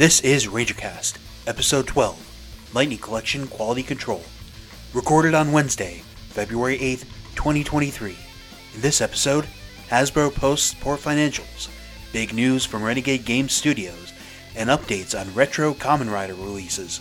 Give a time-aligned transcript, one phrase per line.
[0.00, 4.22] This is RangerCast, Episode 12 Lightning Collection Quality Control.
[4.94, 7.04] Recorded on Wednesday, February 8th,
[7.34, 8.16] 2023.
[8.76, 9.46] In this episode,
[9.90, 11.68] Hasbro posts poor financials,
[12.14, 14.14] big news from Renegade Games Studios,
[14.56, 17.00] and updates on retro Kamen Rider releases.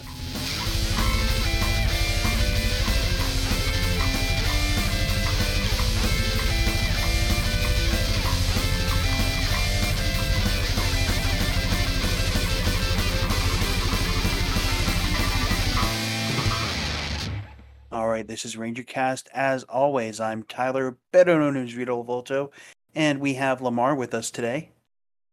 [18.29, 19.25] This is RangerCast.
[19.33, 22.51] As always, I'm Tyler, better known as Rito Volto,
[22.93, 24.70] and we have Lamar with us today,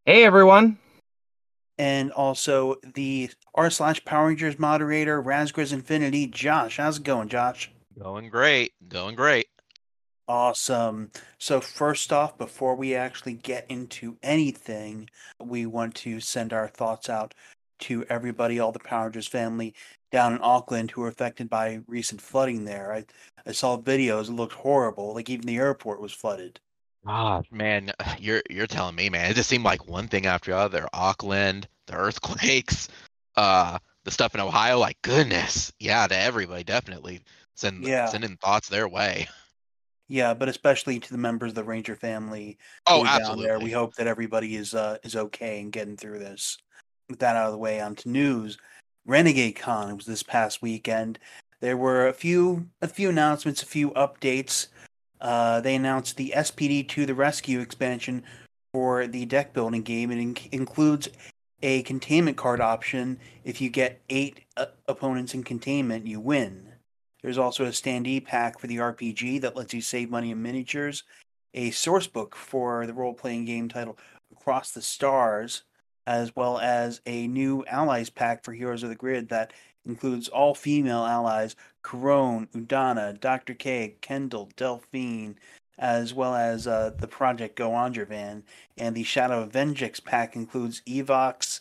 [0.07, 0.79] Hey everyone.
[1.77, 6.79] and also the r slash Power Rangers moderator, Razgriz Infinity, Josh.
[6.79, 7.71] How's it going, Josh?
[7.99, 8.73] Going great.
[8.89, 9.49] Going great.
[10.27, 11.11] Awesome.
[11.39, 17.11] So first off, before we actually get into anything, we want to send our thoughts
[17.11, 17.35] out
[17.81, 19.75] to everybody, all the Power Rangers family
[20.17, 22.91] down in Auckland who were affected by recent flooding there.
[22.91, 23.05] I,
[23.47, 25.13] I saw videos, it looked horrible.
[25.13, 26.59] Like even the airport was flooded.
[27.07, 29.31] Ah, man, you're you're telling me, man.
[29.31, 30.89] It just seemed like one thing after the other.
[30.95, 32.89] Auckland, the earthquakes,
[33.37, 34.79] uh, the stuff in Ohio.
[34.79, 37.21] Like goodness, yeah, to everybody, definitely
[37.55, 38.07] send Yeah.
[38.07, 39.29] sending thoughts their way.
[40.09, 42.57] Yeah, but especially to the members of the Ranger family
[42.87, 43.61] Oh, are down there.
[43.61, 46.57] We hope that everybody is uh, is okay and getting through this.
[47.11, 48.57] With that out of the way, on to news.
[49.07, 51.19] Renegade Con was this past weekend.
[51.61, 54.67] There were a few a few announcements, a few updates.
[55.21, 58.25] Uh, they announced the SPD to the Rescue expansion
[58.73, 60.11] for the deck building game.
[60.11, 61.09] It inc- includes
[61.63, 63.19] a containment card option.
[63.45, 66.73] If you get eight uh, opponents in containment, you win.
[67.23, 71.05] There's also a standee pack for the RPG that lets you save money in miniatures,
[71.55, 73.99] a source book for the role playing game title
[74.33, 75.63] Across the Stars,
[76.07, 79.53] as well as a new allies pack for Heroes of the Grid that
[79.85, 83.55] includes all female allies Karone, Udana, Dr.
[83.55, 85.37] K, Kendall, Delphine,
[85.79, 87.71] as well as uh, the Project Go
[88.09, 88.43] Van.
[88.77, 91.61] And the Shadow of Venjix pack includes Evox,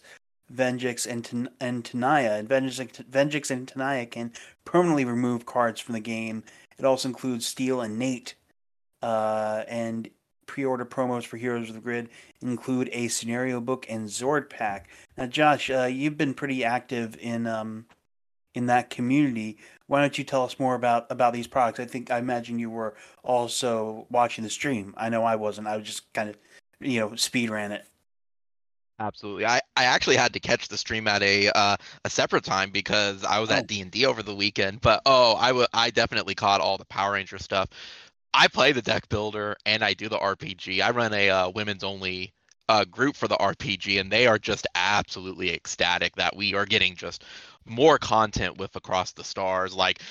[0.51, 2.39] Venjix, and, Tan- and Tenaya.
[2.39, 4.31] And Venjix, Venjix and Tenaya can
[4.63, 6.44] permanently remove cards from the game.
[6.79, 8.33] It also includes Steel and Nate.
[9.03, 10.09] Uh, and
[10.47, 12.09] pre-order promos for Heroes of the Grid
[12.41, 14.89] include a scenario book and Zord pack.
[15.17, 17.85] Now, Josh, uh, you've been pretty active in um,
[18.53, 19.57] in that community.
[19.88, 21.79] Why don't you tell us more about about these products?
[21.79, 24.94] I think I imagine you were also watching the stream.
[24.97, 25.67] I know I wasn't.
[25.67, 26.38] I was just kind of,
[26.79, 27.85] you know, speed ran it.
[28.97, 29.45] Absolutely.
[29.45, 31.75] I, I actually had to catch the stream at a uh,
[32.06, 33.56] a separate time because I was Oh.
[33.56, 34.79] at D and D over the weekend.
[34.79, 37.67] But oh, I wa- I definitely caught all the Power Ranger stuff.
[38.34, 40.81] I play the deck builder and I do the RPG.
[40.81, 42.34] I run a uh, women's only
[42.68, 46.96] uh, group for the RPG, and they are just absolutely ecstatic that we are getting
[46.96, 47.24] just
[47.66, 49.74] more content with Across the Stars.
[49.75, 50.02] Like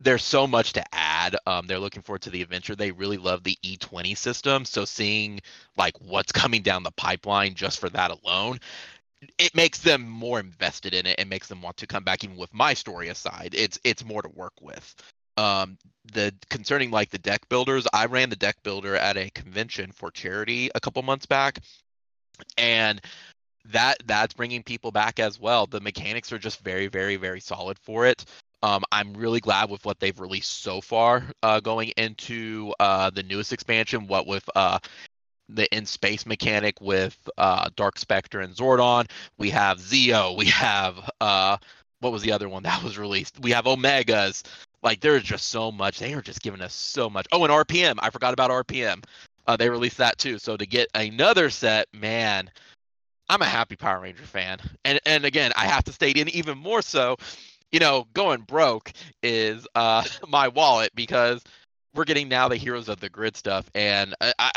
[0.00, 1.36] there's so much to add.
[1.46, 2.76] Um, they're looking forward to the adventure.
[2.76, 4.64] They really love the E20 system.
[4.64, 5.40] So seeing
[5.76, 8.58] like what's coming down the pipeline just for that alone,
[9.38, 12.24] it makes them more invested in it and makes them want to come back.
[12.24, 14.94] Even with my story aside, it's it's more to work with.
[15.38, 15.78] Um,
[16.12, 20.10] the concerning like the deck builders, I ran the deck builder at a convention for
[20.10, 21.60] charity a couple months back,
[22.56, 23.00] and
[23.66, 25.66] that that's bringing people back as well.
[25.66, 28.24] The mechanics are just very, very, very solid for it.
[28.62, 33.22] Um, I'm really glad with what they've released so far, uh, going into uh, the
[33.22, 34.08] newest expansion.
[34.08, 34.80] What with uh,
[35.48, 39.08] the in space mechanic with uh, Dark Spectre and Zordon.
[39.38, 40.36] We have Zeo.
[40.36, 41.58] We have uh,
[42.00, 43.38] what was the other one that was released?
[43.40, 44.42] We have Omegas.
[44.82, 45.98] Like there's just so much.
[45.98, 47.26] They are just giving us so much.
[47.32, 47.96] Oh, and RPM.
[47.98, 49.04] I forgot about RPM.
[49.46, 50.38] Uh, they released that too.
[50.38, 52.50] So to get another set, man,
[53.28, 54.58] I'm a happy Power Ranger fan.
[54.84, 57.16] And and again, I have to state in even more so,
[57.72, 61.42] you know, going broke is uh my wallet because
[61.94, 64.52] we're getting now the Heroes of the Grid stuff, and I, I,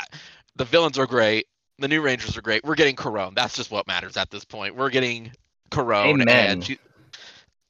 [0.55, 1.47] the villains are great.
[1.79, 2.63] The new Rangers are great.
[2.63, 3.33] We're getting Karone.
[3.33, 4.75] That's just what matters at this point.
[4.75, 5.31] We're getting
[5.71, 6.27] Karone, Amen.
[6.29, 6.77] and she,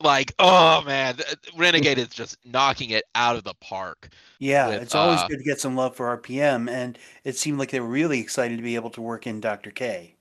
[0.02, 1.18] like, oh man,
[1.56, 4.10] Renegade is just knocking it out of the park.
[4.40, 7.60] Yeah, With, it's always uh, good to get some love for RPM, and it seemed
[7.60, 9.72] like they were really excited to be able to work in Dr.
[9.72, 10.16] K.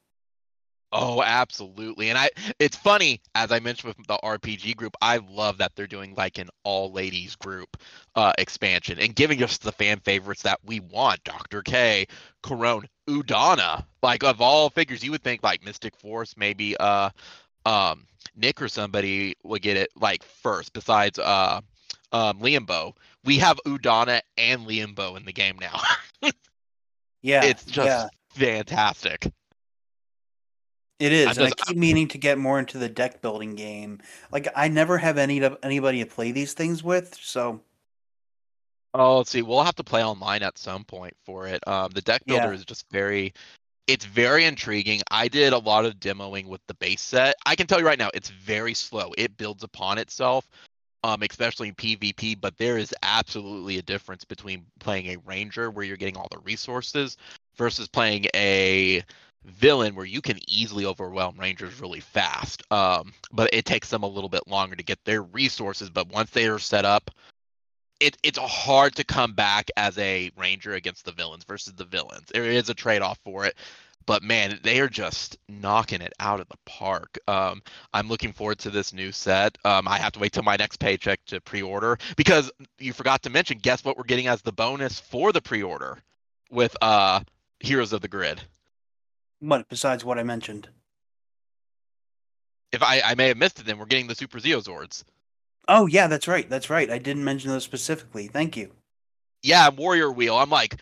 [0.92, 2.08] Oh, absolutely.
[2.08, 5.86] And I it's funny, as I mentioned with the RPG group, I love that they're
[5.86, 7.76] doing like an all ladies group
[8.16, 11.22] uh expansion and giving us the fan favorites that we want.
[11.22, 11.62] Dr.
[11.62, 12.06] K,
[12.42, 13.84] Karone, Udana.
[14.02, 17.10] Like of all figures, you would think like Mystic Force, maybe uh
[17.66, 18.06] um
[18.36, 21.60] Nick or somebody would get it like first, besides uh
[22.12, 22.94] um Leanbow.
[23.24, 25.80] We have Udana and Leanbow in the game now.
[27.22, 28.08] Yeah, it's just yeah.
[28.30, 29.30] fantastic.
[30.98, 33.54] It is, I'm and I just- keep meaning to get more into the deck building
[33.56, 34.00] game.
[34.32, 37.60] Like I never have any anybody to play these things with, so
[38.92, 39.42] Oh, let's see.
[39.42, 41.60] We'll have to play online at some point for it.
[41.68, 42.54] Um, the deck builder Yeah.
[42.54, 43.32] is just very,
[43.90, 45.00] it's very intriguing.
[45.10, 47.34] I did a lot of demoing with the base set.
[47.44, 49.12] I can tell you right now, it's very slow.
[49.19, 50.48] It builds upon itself,
[51.02, 52.40] um, especially in PvP.
[52.40, 56.38] But there is absolutely a difference between playing a ranger where you're getting all the
[56.38, 57.16] resources
[57.56, 59.02] versus playing a
[59.44, 62.62] villain where you can easily overwhelm rangers really fast.
[62.72, 65.90] Um, but it takes them a little bit longer to get their resources.
[65.90, 67.10] But once they are set up,
[68.00, 72.26] it, it's hard to come back as a ranger against the villains versus the villains.
[72.32, 73.55] There is a trade off for it,
[74.06, 77.19] but man, they are just knocking it out of the park.
[77.29, 77.62] Um,
[77.93, 79.56] I'm looking forward to this new set.
[79.64, 83.31] Um, I have to wait till my next paycheck to pre-order because you forgot to
[83.31, 83.58] mention.
[83.58, 85.99] Guess what we're getting as the bonus for the pre-order
[86.50, 87.20] with uh,
[87.61, 88.41] Heroes of the Grid.
[89.41, 90.69] what besides what I mentioned?
[92.73, 95.05] If I, I may have missed it, then we're getting the Super Zeozords.
[95.68, 96.48] Oh yeah, that's right.
[96.48, 96.90] That's right.
[96.90, 98.26] I didn't mention those specifically.
[98.28, 98.72] Thank you.
[99.42, 100.36] yeah, Warrior Wheel.
[100.36, 100.76] I'm like,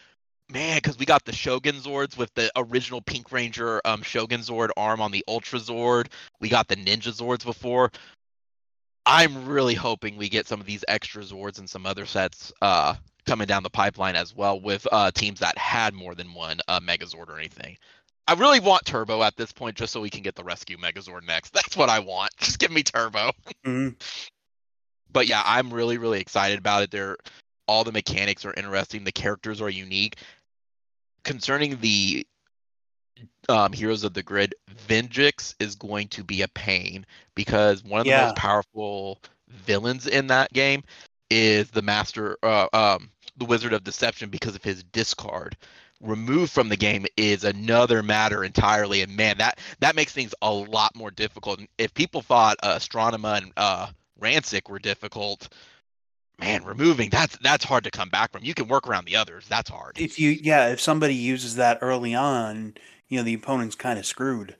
[0.50, 4.70] man, because we got the Shogun Zords with the original Pink Ranger um, Shogun Zord
[4.76, 6.06] arm on the Ultra Zord.
[6.40, 7.90] We got the Ninja Zords before.
[9.06, 12.94] I'm really hoping we get some of these extra Zords and some other sets uh,
[13.26, 16.81] coming down the pipeline as well with uh, teams that had more than one uh,
[16.81, 17.76] Megazord or anything.
[18.26, 21.26] I really want Turbo at this point just so we can get the Rescue Megazord
[21.26, 21.52] next.
[21.54, 22.31] That's what I want.
[22.38, 23.31] Just give me Turbo
[23.64, 23.94] Mhm.
[25.12, 26.90] But yeah, I'm really really excited about it.
[26.90, 27.16] They're
[27.66, 29.05] all the mechanics are interesting.
[29.05, 30.16] The characters are unique.
[31.25, 32.26] Concerning the
[33.49, 34.55] um, Heroes of the Grid,
[34.88, 38.12] Venjix is going to be a pain because one of the Yeah.
[38.12, 40.82] most powerful villains in that game
[41.31, 45.56] is the Master, uh, um, the Wizard of Deception, because of his discard.
[46.00, 50.52] Removed from the game is another matter entirely, and man, that that makes things a
[50.52, 51.60] lot more difficult.
[51.78, 53.88] If people thought uh, Astronema and uh,
[54.20, 55.49] Rancic were difficult,
[56.38, 58.44] man, removing that's that's hard to come back from.
[58.44, 59.47] You can work around the others.
[59.49, 59.99] That's hard.
[59.99, 62.75] If you yeah, if somebody uses that early on,
[63.09, 64.56] you know the opponent's kind of screwed.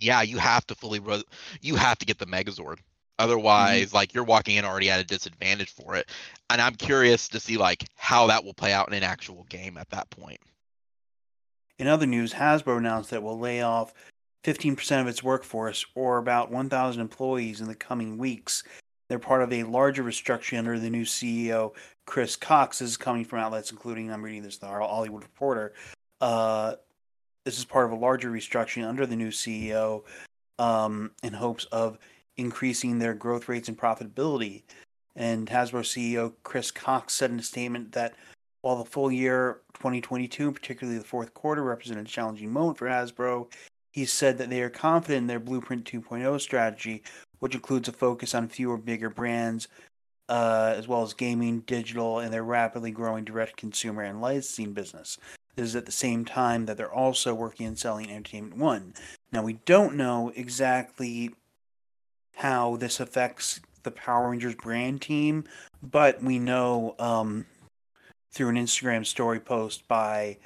[0.00, 1.22] yeah, you have to fully ro-
[1.60, 2.58] you have to get the Megazord.
[2.58, 2.80] Mm-hmm.
[3.18, 6.08] Otherwise, like you're walking in already at a disadvantage for it.
[6.50, 9.76] And I'm curious to see like how that will play out in an actual game
[9.78, 10.40] at that point.
[11.78, 13.92] In other news, Hasbro announced that it will lay off
[14.44, 18.64] 15% of its workforce, or about 1,000 employees, in the coming weeks.
[19.08, 21.74] They're part of a larger restructuring under the new CEO,
[22.06, 22.78] Chris Cox.
[22.78, 25.74] This is coming from outlets including, I'm reading this, the Hollywood Reporter.
[26.20, 26.74] Uh,
[27.44, 30.04] this is part of a larger restructuring under the new CEO
[30.58, 31.98] um, in hopes of
[32.36, 34.62] increasing their growth rates and profitability.
[35.14, 38.14] And Hasbro CEO Chris Cox said in a statement that
[38.62, 43.52] while the full year 2022, particularly the fourth quarter, represented a challenging moment for Hasbro,
[43.92, 47.02] he said that they are confident in their Blueprint 2.0 strategy,
[47.38, 49.68] which includes a focus on fewer, bigger brands,
[50.28, 55.18] uh, as well as gaming, digital, and their rapidly growing direct consumer and licensing business.
[55.56, 58.94] This is at the same time that they're also working on selling Entertainment One.
[59.30, 61.34] Now, we don't know exactly
[62.36, 65.44] how this affects the Power Rangers brand team,
[65.82, 67.44] but we know um,
[68.30, 70.38] through an Instagram story post by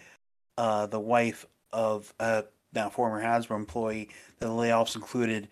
[0.59, 2.45] uh, the wife of a
[2.77, 5.49] now former Hasbro employee the layoffs included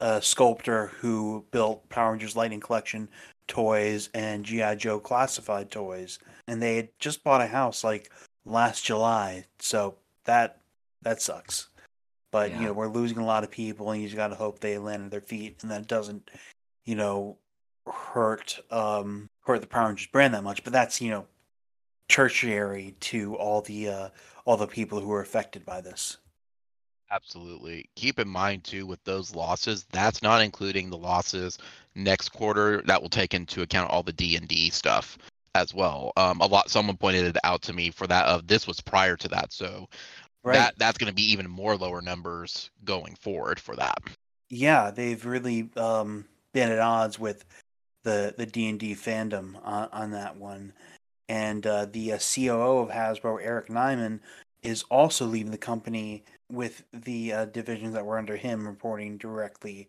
[0.00, 3.08] a sculptor who built Power Rangers Lightning Collection
[3.48, 8.10] toys and GI Joe classified toys, and they had just bought a house like
[8.44, 10.60] last July, so that
[11.02, 11.68] that sucks.
[12.30, 14.58] But you know we're losing a lot of people, and you just got to hope
[14.58, 16.30] they land on their feet, and that doesn't,
[16.84, 17.38] you know,
[17.86, 20.62] hurt um hurt the Power Rangers brand that much.
[20.62, 21.26] But that's you know
[22.08, 24.08] tertiary to all the uh
[24.44, 26.18] all the people who are affected by this.
[27.10, 27.88] Absolutely.
[27.94, 31.58] Keep in mind too with those losses, that's not including the losses
[31.94, 32.82] next quarter.
[32.82, 35.16] That will take into account all the D and D stuff
[35.54, 36.12] as well.
[36.16, 36.68] Um, a lot.
[36.70, 38.26] Someone pointed it out to me for that.
[38.26, 39.88] Of this was prior to that, so
[40.42, 40.54] Right.
[40.54, 43.98] that that's going to be even more lower numbers going forward for that.
[44.48, 47.44] yeah, they've really um, been at odds with
[48.04, 50.72] the the D and D fandom on, on that one,
[51.28, 54.20] and uh, the uh, COO of Hasbro, Eric Nyman,
[54.62, 59.88] is also leaving the company with the uh, divisions that were under him reporting directly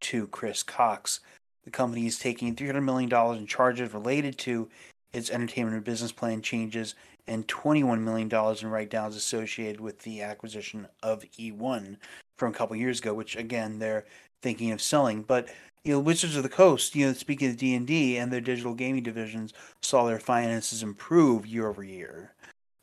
[0.00, 1.20] to Chris Cox.
[1.64, 4.68] The company is taking three hundred million dollars in charges related to
[5.12, 6.94] its entertainment and business plan changes
[7.26, 11.96] and $21 million in write downs associated with the acquisition of E1
[12.36, 14.04] from a couple years ago, which again they're
[14.42, 15.22] thinking of selling.
[15.22, 15.48] But
[15.84, 18.40] you know, Wizards of the Coast, you know, speaking of D and D and their
[18.40, 22.32] digital gaming divisions, saw their finances improve year over year.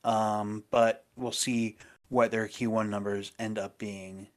[0.03, 1.77] Um, but we'll see
[2.13, 4.27] what their Q1 numbers end up being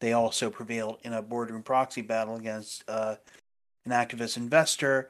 [0.00, 3.16] they also prevailed in a boardroom proxy battle against uh,
[3.84, 5.08] an activist investor,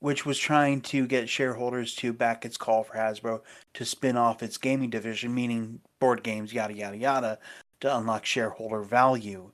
[0.00, 3.40] which was trying to get shareholders to back its call for Hasbro
[3.74, 7.38] to spin off its gaming division, meaning board games, yada, yada, yada,
[7.80, 9.50] to unlock shareholder value.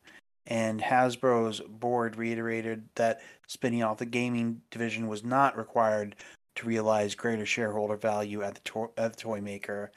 [0.46, 6.16] And Hasbro's board reiterated that spinning off the gaming division was not required
[6.56, 9.90] to realize greater shareholder value at the, to- at the toy maker.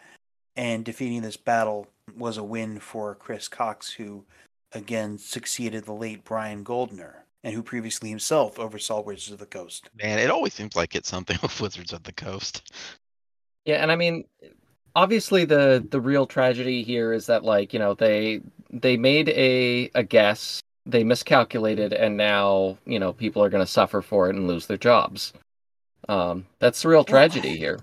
[0.57, 1.87] And defeating this battle
[2.17, 4.25] was a win for Chris Cox, who
[4.73, 9.89] again succeeded the late Brian Goldner, and who previously himself oversaw Wizards of the Coast.
[9.95, 12.71] Man, it always seems like it's something with Wizards of the Coast.
[13.65, 14.25] Yeah, and I mean,
[14.95, 19.91] obviously the the real tragedy here is that like you know they they made a
[19.93, 24.35] a guess, they miscalculated, and now you know people are going to suffer for it
[24.35, 25.33] and lose their jobs.
[26.09, 27.79] Um, that's the real tragedy well, here.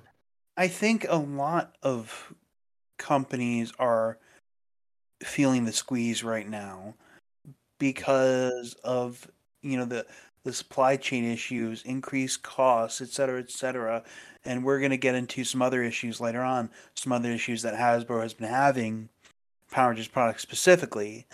[0.57, 2.34] I think a lot of
[2.99, 4.19] companies are
[5.23, 6.95] feeling the squeeze right now
[7.79, 9.29] because of
[9.63, 10.07] you know the
[10.45, 14.05] the supply chain issues, increased costs, et cetera, et cetera.
[14.45, 17.75] And we're going to get into some other issues later on, some other issues that
[17.75, 19.09] Hasbro has been having,
[19.71, 21.27] Power Rangers products specifically.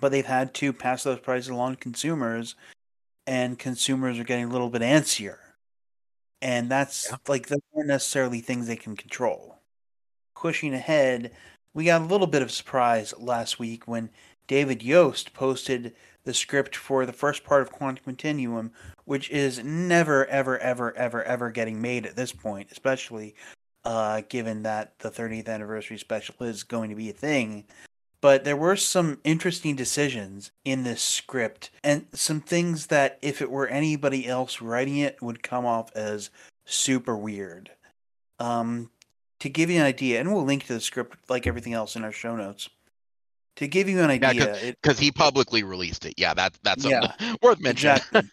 [0.00, 2.54] But they've had to pass those prices along to consumers,
[3.26, 5.38] and consumers are getting a little bit antsier.
[6.40, 7.16] And that's yeah.
[7.28, 9.58] like, those aren't necessarily things they can control.
[10.42, 11.30] Pushing ahead,
[11.72, 14.10] we got a little bit of surprise last week when
[14.48, 15.94] David Yost posted
[16.24, 18.72] the script for the first part of Quantum Continuum,
[19.04, 23.36] which is never, ever, ever, ever, ever getting made at this point, especially
[23.84, 27.64] uh, given that the 30th anniversary special is going to be a thing.
[28.20, 33.50] But there were some interesting decisions in this script, and some things that, if it
[33.50, 36.30] were anybody else writing it, would come off as
[36.64, 37.70] super weird.
[38.40, 38.90] Um,
[39.42, 42.04] to give you an idea, and we'll link to the script like everything else in
[42.04, 42.68] our show notes.
[43.56, 46.14] To give you an idea, because yeah, he publicly released it.
[46.16, 47.96] Yeah, that that's yeah, worth mentioning.
[47.96, 48.30] Exactly.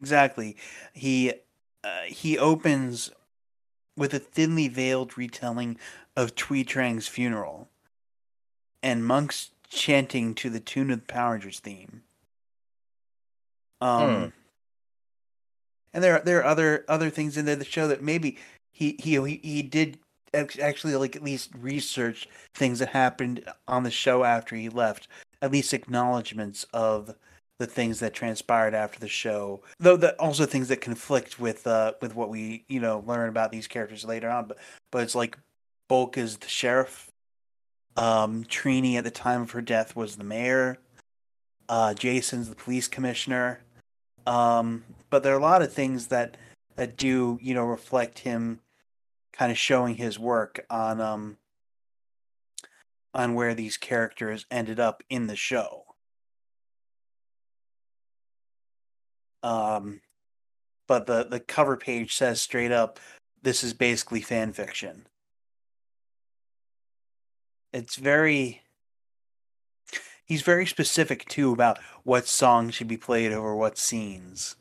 [0.00, 0.56] exactly.
[0.92, 1.32] He
[1.82, 3.10] uh, he opens
[3.96, 5.78] with a thinly veiled retelling
[6.14, 7.70] of Thuy Trang's funeral,
[8.82, 12.02] and monks chanting to the tune of the Power Rangers theme.
[13.80, 14.26] Um, hmm.
[15.94, 18.36] and there there are other other things in there that show that maybe
[18.70, 19.98] he he he, he did
[20.34, 25.08] actually like at least research things that happened on the show after he left
[25.42, 27.14] at least acknowledgments of
[27.58, 29.60] the things that transpired after the show.
[29.78, 33.52] Though that also things that conflict with uh with what we you know learn about
[33.52, 34.58] these characters later on but
[34.90, 35.38] but it's like
[35.88, 37.10] bulk is the sheriff.
[37.96, 40.78] Um trini at the time of her death was the mayor.
[41.68, 43.60] Uh jason's the police commissioner.
[44.26, 46.36] Um but there are a lot of things that
[46.76, 48.60] that do you know reflect him
[49.40, 51.38] kind of showing his work on um
[53.14, 55.84] on where these characters ended up in the show.
[59.42, 60.02] Um
[60.86, 63.00] but the the cover page says straight up
[63.40, 65.06] this is basically fan fiction.
[67.72, 68.60] It's very
[70.22, 74.56] he's very specific too about what songs should be played over what scenes.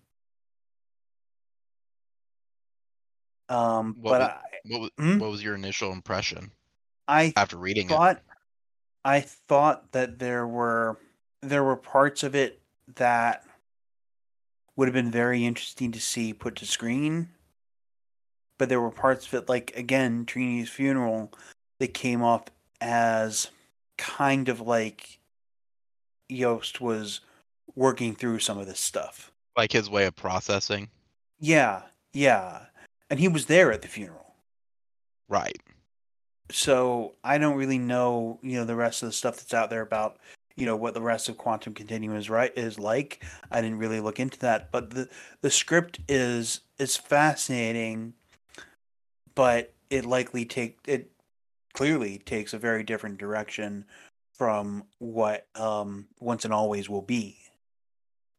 [3.50, 5.20] Um, what but was, I, what was, hmm?
[5.20, 6.52] what was your initial impression?
[7.08, 8.24] I after reading thought, it,
[9.04, 11.00] I thought that there were
[11.42, 12.62] there were parts of it
[12.96, 13.44] that
[14.76, 17.30] would have been very interesting to see put to screen.
[18.60, 21.32] But there were parts of it, like again, Trini's funeral,
[21.80, 22.44] that came off
[22.80, 23.50] as
[23.98, 25.20] kind of like
[26.28, 27.22] Yost was
[27.76, 29.32] working through some of this stuff.
[29.58, 30.90] Like his way of processing.
[31.40, 32.66] Yeah, yeah
[33.10, 34.36] and he was there at the funeral.
[35.28, 35.60] Right.
[36.52, 39.82] So I don't really know, you know, the rest of the stuff that's out there
[39.82, 40.18] about,
[40.56, 43.24] you know, what the rest of Quantum Continuum is right is like.
[43.52, 45.10] I didn't really look into that, but the
[45.42, 48.14] the script is is fascinating,
[49.36, 51.12] but it likely take it
[51.74, 53.86] clearly takes a very different direction
[54.34, 57.38] from what um once and always will be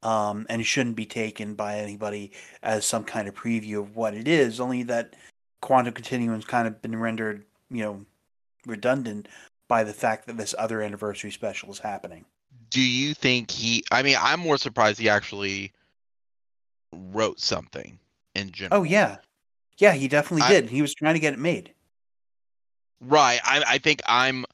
[0.02, 4.26] um, and shouldn't be taken by anybody as some kind of preview of what it
[4.26, 4.60] is.
[4.60, 5.14] Only that
[5.60, 8.04] Quantum Continuum's kind of been rendered, you know,
[8.66, 9.28] redundant
[9.68, 12.24] by the fact that this other anniversary special is happening.
[12.70, 13.84] Do you think he?
[13.90, 15.72] I mean, I'm more surprised he actually
[16.92, 17.98] wrote something
[18.34, 18.80] in general.
[18.80, 19.16] Oh yeah,
[19.78, 20.70] yeah, he definitely I, did.
[20.70, 21.72] He was trying to get it made.
[23.00, 23.40] Right.
[23.44, 24.44] I, I think I'm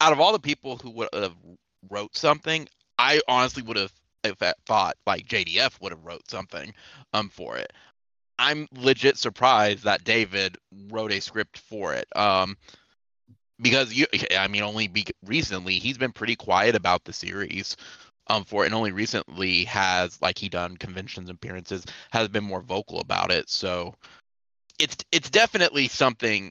[0.00, 1.34] out of all the people who would have
[1.88, 2.68] wrote something.
[2.98, 3.92] I honestly would have
[4.30, 6.72] if I thought like JDF would have wrote something
[7.12, 7.72] um for it.
[8.38, 12.06] I'm legit surprised that David wrote a script for it.
[12.16, 12.56] Um
[13.60, 14.06] because you,
[14.36, 17.76] I mean, only be, recently he's been pretty quiet about the series.
[18.28, 22.60] Um, for it, and only recently has like he done conventions appearances has been more
[22.60, 23.48] vocal about it.
[23.48, 23.94] So
[24.80, 26.50] it's it's definitely something.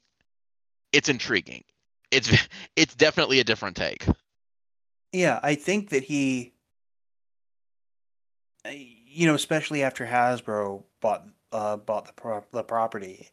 [0.93, 1.65] It's intriguing.
[2.11, 2.31] It's
[2.77, 4.05] it's definitely a different take.
[5.11, 6.54] Yeah, I think that he,
[8.71, 13.29] you know, especially after Hasbro bought uh, bought the pro- the property,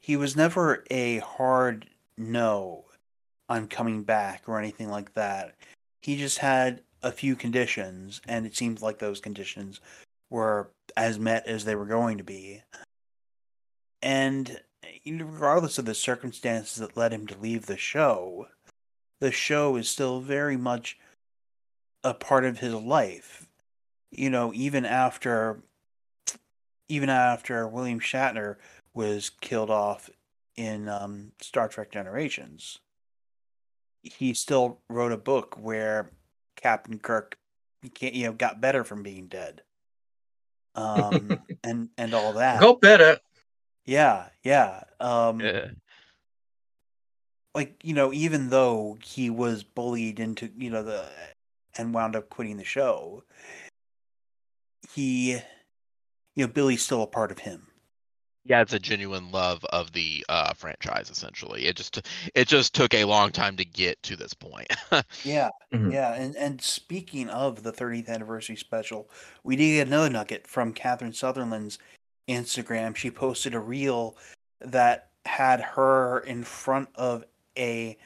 [0.00, 2.84] he was never a hard no
[3.48, 5.56] on coming back or anything like that.
[6.02, 9.80] He just had a few conditions, and it seemed like those conditions
[10.30, 12.62] were as met as they were going to be.
[14.02, 14.60] And
[15.04, 18.48] regardless of the circumstances that led him to leave the show,
[19.20, 20.98] the show is still very much
[22.02, 23.46] a part of his life.
[24.10, 25.62] You know, even after
[26.88, 28.56] even after William Shatner
[28.92, 30.10] was killed off
[30.56, 32.80] in um, Star Trek Generations,
[34.02, 36.10] he still wrote a book where
[36.56, 37.38] Captain Kirk,
[38.00, 39.62] you know, got better from being dead,
[40.74, 42.60] um, and and all that.
[42.60, 43.18] Go better.
[43.84, 44.82] Yeah, yeah.
[44.98, 45.68] Um, Yeah.
[47.54, 51.08] like you know, even though he was bullied into you know the
[51.78, 53.22] and wound up quitting the show,
[54.94, 57.66] he, you know, Billy's still a part of him.
[58.44, 61.10] Yeah, it's a genuine love of the uh, franchise.
[61.10, 62.00] Essentially, it just
[62.34, 64.72] it just took a long time to get to this point.
[65.24, 65.92] Yeah, Mhm.
[65.92, 66.14] yeah.
[66.14, 69.10] And and speaking of the 30th anniversary special,
[69.44, 71.78] we did get another nugget from Catherine Sutherland's
[72.28, 72.96] Instagram.
[72.96, 74.16] She posted a reel
[74.60, 77.24] that had her in front of
[77.58, 77.98] a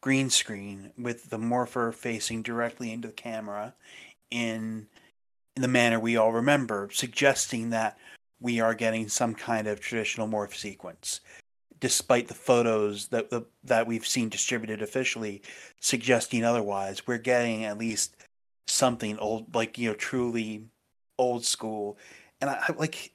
[0.00, 3.74] green screen with the morpher facing directly into the camera
[4.30, 4.88] in
[5.56, 7.98] in the manner we all remember, suggesting that
[8.40, 11.20] we are getting some kind of traditional morph sequence.
[11.80, 15.42] Despite the photos that the, that we've seen distributed officially
[15.80, 18.16] suggesting otherwise, we're getting at least
[18.66, 20.64] something old, like you know, truly
[21.18, 21.98] old school.
[22.40, 23.12] And I, I like.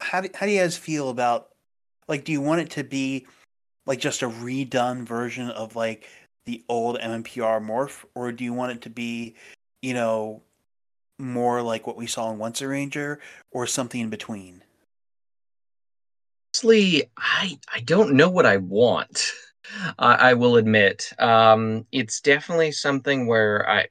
[0.00, 1.50] How do, how do you guys feel about
[2.08, 2.24] like?
[2.24, 3.26] Do you want it to be
[3.84, 6.08] like just a redone version of like
[6.46, 9.34] the old MMPR morph, or do you want it to be,
[9.82, 10.42] you know,
[11.20, 14.62] more like what we saw in Once a Ranger, or something in between?
[16.54, 19.30] Honestly, I I don't know what I want.
[19.98, 23.86] I, I will admit, um, it's definitely something where I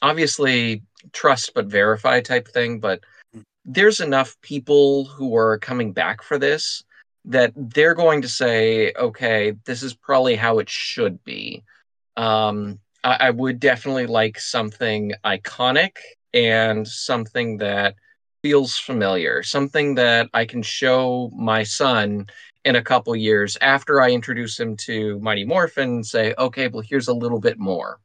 [0.00, 2.80] obviously trust but verify type thing.
[2.80, 3.00] But
[3.64, 6.82] there's enough people who are coming back for this
[7.26, 11.62] that they're going to say, okay, this is probably how it should be.
[12.16, 15.98] Um, I, I would definitely like something iconic
[16.34, 17.94] and something that
[18.42, 22.26] feels familiar, something that I can show my son
[22.64, 26.82] in a couple years after I introduce him to Mighty Morphin and say, okay, well,
[26.82, 28.00] here's a little bit more.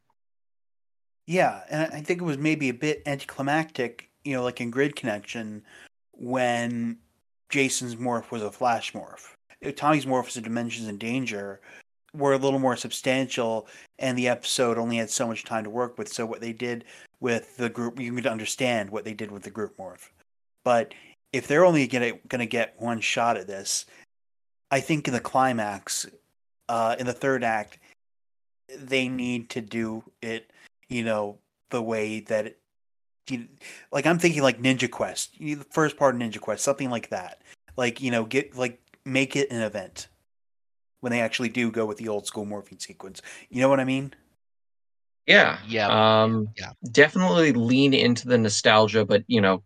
[1.28, 4.96] Yeah, and I think it was maybe a bit anticlimactic, you know, like in Grid
[4.96, 5.64] Connection,
[6.12, 7.00] when
[7.50, 9.32] Jason's morph was a flash morph.
[9.76, 11.62] Tommy's morphs of Dimensions in Danger
[12.18, 13.68] were a little more substantial,
[14.00, 16.12] and the episode only had so much time to work with.
[16.12, 16.86] So what they did
[17.20, 20.10] with the group, you could understand what they did with the group morph.
[20.64, 20.94] But
[21.34, 23.86] if they're only gonna gonna get one shot at this,
[24.72, 26.08] I think in the climax,
[26.70, 27.80] uh, in the third act,
[28.78, 30.52] they need to do it
[30.90, 31.38] you know,
[31.70, 32.60] the way that it,
[33.30, 33.48] you,
[33.92, 37.10] like I'm thinking like Ninja Quest, you- the first part of Ninja Quest, something like
[37.10, 37.42] that.
[37.76, 40.08] Like, you know, get like make it an event
[41.06, 43.22] when they actually do go with the old school morphine sequence.
[43.52, 44.12] You know what I mean?
[45.28, 45.60] Yeah.
[45.68, 46.24] Yeah.
[46.24, 46.72] Um, Yeah.
[46.92, 49.62] Definitely lean into the nostalgia, but, you know,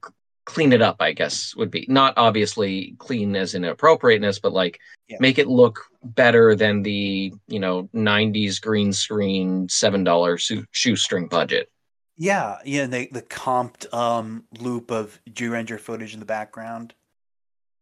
[0.45, 4.81] clean it up, I guess, would be not obviously clean as in appropriateness, but like
[5.07, 5.15] Yeah.
[5.21, 11.71] make it look better than the, you know, 90s green screen $7 shoe- shoestring budget.
[12.17, 16.95] Yeah, yeah, the the comped um loop of Zyuranger footage in the background.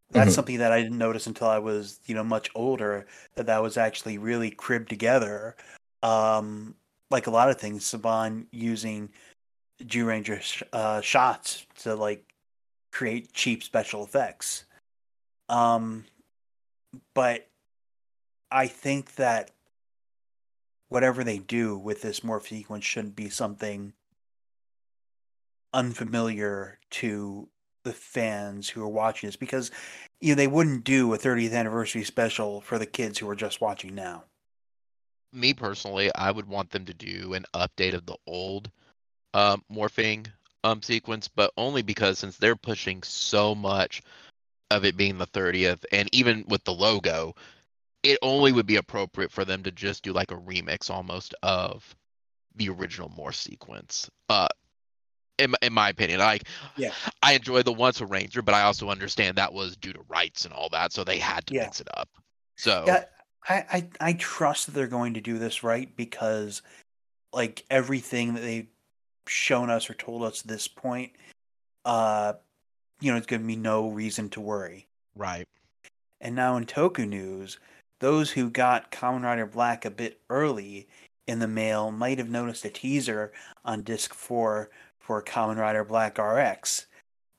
[0.10, 0.36] That's Mhm.
[0.36, 3.08] something that I didn't notice until I was, you know, much older.
[3.36, 5.56] That that was actually really cribbed together.
[6.02, 6.76] Um,
[7.10, 9.12] like a lot of things, Saban using
[9.82, 12.26] Zyuranger sh- uh, shots to like
[12.91, 14.63] create cheap special effects.
[15.50, 16.06] Um,
[17.13, 17.50] but
[18.50, 19.52] I think that
[20.89, 23.93] whatever they do with this morph sequence shouldn't be something
[25.74, 27.50] unfamiliar to
[27.88, 29.71] the fans who are watching this because
[30.19, 33.62] you know they wouldn't do a 30th anniversary special for the kids who are just
[33.62, 34.23] watching now.
[35.34, 38.69] me personally, I would want them to do an update of the old
[39.34, 40.28] um, morphing
[40.63, 44.02] um, sequence, but only because since they're pushing so much
[44.71, 47.34] of it being the 30th, and even with the logo,
[48.04, 51.95] it only would be appropriate for them to just do like a remix almost of
[52.56, 54.10] the original Morse sequence.
[54.30, 54.47] Uh,
[55.38, 56.43] in, in my opinion, like
[56.78, 56.91] Yeah.
[57.21, 60.45] I enjoy the Once a Ranger, but I also understand that was due to rights
[60.45, 61.63] and all that, so they had to Yeah.
[61.65, 62.10] mix it up.
[62.56, 63.06] So Yeah,
[63.47, 66.62] I, I I trust that they're going to do this right because
[67.34, 68.67] like everything that they've
[69.28, 71.12] shown us or told us at this point,
[71.86, 72.34] uh,
[73.00, 74.88] you know, it's giving me no reason to worry.
[75.15, 75.45] right,
[76.21, 77.60] And now in Toku news,
[78.00, 80.88] those who got Kamen Rider Black a bit early
[81.28, 83.34] in the mail might have noticed a teaser
[83.65, 84.69] on disc four
[85.08, 86.88] for Kamen Rider Black RX.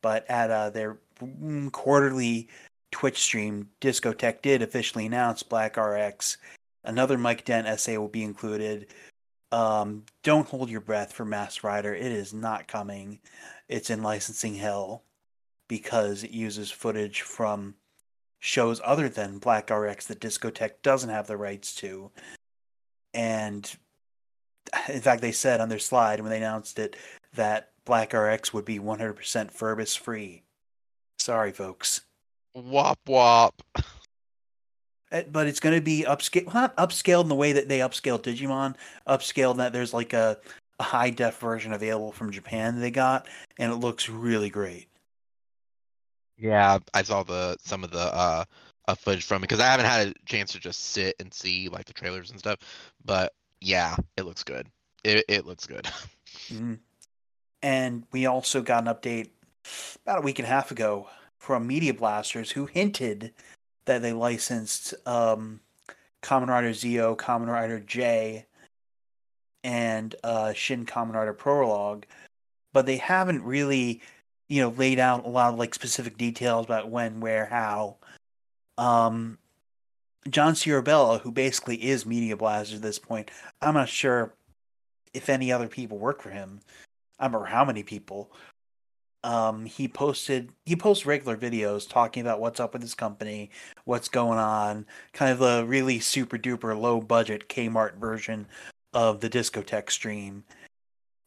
[0.00, 2.48] But at uh, their mm, quarterly
[2.90, 6.38] Twitch stream, Discotek did officially announce Black RX.
[6.82, 8.86] Another Mike Dent essay will be included.
[9.52, 11.94] Um, don't hold your breath for Masked Rider.
[11.94, 13.20] It is not coming.
[13.68, 15.04] It's in licensing hell
[15.68, 17.74] because it uses footage from
[18.38, 22.10] shows other than Black RX that Discotek doesn't have the rights to.
[23.12, 23.70] And
[24.88, 26.96] in fact, they said on their slide when they announced it
[27.34, 30.42] that Black RX would be 100% Ferbus free.
[31.18, 32.02] Sorry, folks.
[32.54, 33.62] wop wop.
[35.10, 37.78] Uh, But it's going to be upscale, well, not upscaled in the way that they
[37.78, 38.76] upscaled Digimon.
[39.06, 40.38] Upscaled that there's like a,
[40.78, 43.26] a high def version available from Japan they got,
[43.58, 44.88] and it looks really great.
[46.36, 48.44] Yeah, I saw the some of the uh,
[48.86, 51.68] uh footage from it because I haven't had a chance to just sit and see
[51.68, 52.58] like the trailers and stuff.
[53.04, 54.68] But yeah, it looks good.
[55.04, 55.88] It it looks good.
[56.48, 56.78] Mhm.
[57.62, 59.30] And we also got an update
[60.02, 63.34] about a week and a half ago from Media Blasters, who hinted
[63.84, 65.60] that they licensed um,
[66.22, 68.46] Kamen Rider ZO, Kamen Rider J,
[69.64, 72.06] and uh, Shin Kamen Rider Prologue,
[72.72, 74.00] but they haven't really,
[74.48, 77.96] you know, laid out a lot of like specific details about when, where, how.
[78.76, 79.38] Um,
[80.30, 84.34] John Sirabella, who basically is Media Blasters at this point, I'm not sure
[85.14, 86.60] if any other people work for him.
[87.18, 88.30] I remember how many people.
[89.24, 93.50] Um, he posted he posts regular videos talking about what's up with his company,
[93.84, 98.46] what's going on, kind of the really super duper low budget Kmart version
[98.92, 100.44] of the Discotek stream.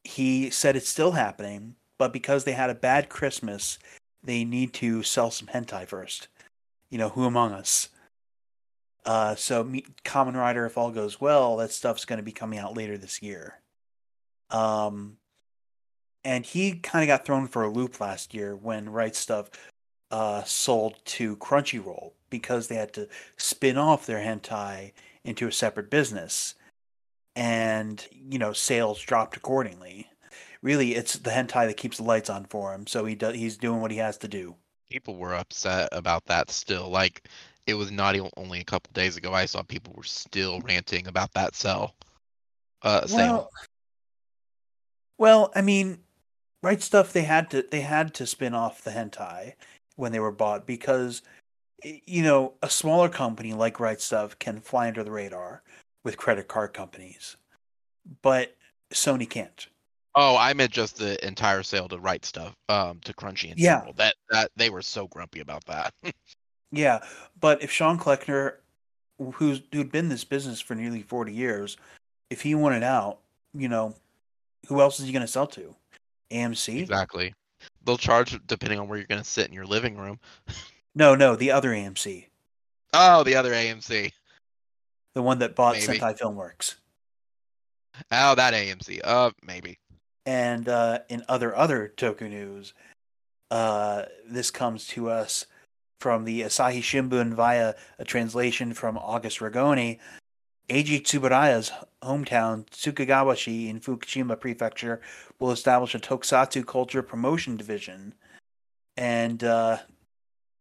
[0.06, 3.78] He said it's still happening, but because they had a bad Christmas,
[4.24, 6.30] they need to sell some hentai first.
[6.90, 7.90] You know, who among us?
[9.06, 9.64] Uh, so
[10.06, 13.22] Kamen Rider, if all goes well, that stuff's going to be coming out later this
[13.22, 13.60] year.
[14.52, 15.18] Um,
[16.24, 19.48] and he kind of got thrown for a loop last year when Right Stuf
[20.12, 24.92] uh, sold to Crunchyroll because they had to spin off their hentai
[25.24, 26.56] into a separate business,
[27.36, 30.10] and you know sales dropped accordingly.
[30.62, 33.82] Really, it's the hentai that keeps the lights on for him, so he he's doing
[33.82, 34.56] what he has to do.
[34.90, 36.90] people were upset about that still.
[36.90, 37.28] Like
[37.68, 39.34] it was not only a couple days ago.
[39.34, 41.96] I saw people were still ranting about that sell.
[42.82, 43.34] Uh, sale.
[43.34, 43.50] Well,
[45.18, 46.00] well, I mean,
[46.64, 47.14] right stuff.
[47.14, 49.54] They had to they had to spin off the hentai
[49.96, 51.22] when they were bought because
[51.84, 55.62] you know a smaller company like Right Stuf can fly under the radar
[56.04, 57.38] with credit card companies,
[58.22, 58.56] but
[58.92, 59.68] Sony can't.
[60.14, 63.86] Oh, I meant just the entire sale to right stuff, um, to Crunchy and Yeah.
[63.96, 65.94] That that they were so grumpy about that.
[66.72, 67.00] Yeah,
[67.40, 68.56] but if Shawne Kleckner,
[69.34, 71.78] who's who'd been in this business for nearly forty years,
[72.30, 73.20] if he wanted out,
[73.54, 73.96] you know,
[74.68, 75.76] who else is he going to sell to?
[76.32, 76.80] AMC?
[76.82, 77.34] exactly.
[77.84, 80.20] They'll charge depending on where you're gonna sit in your living room.
[80.94, 82.26] No, no, the other AMC,
[82.94, 84.12] Oh, the other AMC.
[85.14, 85.98] the one that bought Maybe.
[86.00, 86.76] Sentai Filmworks.
[88.12, 89.00] Oh, that AMC.
[89.02, 89.78] Uh, maybe.
[90.26, 92.74] And uh, in other other Toku news,
[93.52, 95.46] uh, this comes to us
[96.02, 100.00] from the Asahi Shimbun via a translation from August Ragone.
[100.68, 105.00] Eiji Tsuburaya's hometown, Sukagawashi in Fukushima Prefecture,
[105.40, 108.16] will establish a tokusatsu culture promotion division.
[108.98, 109.78] And uh,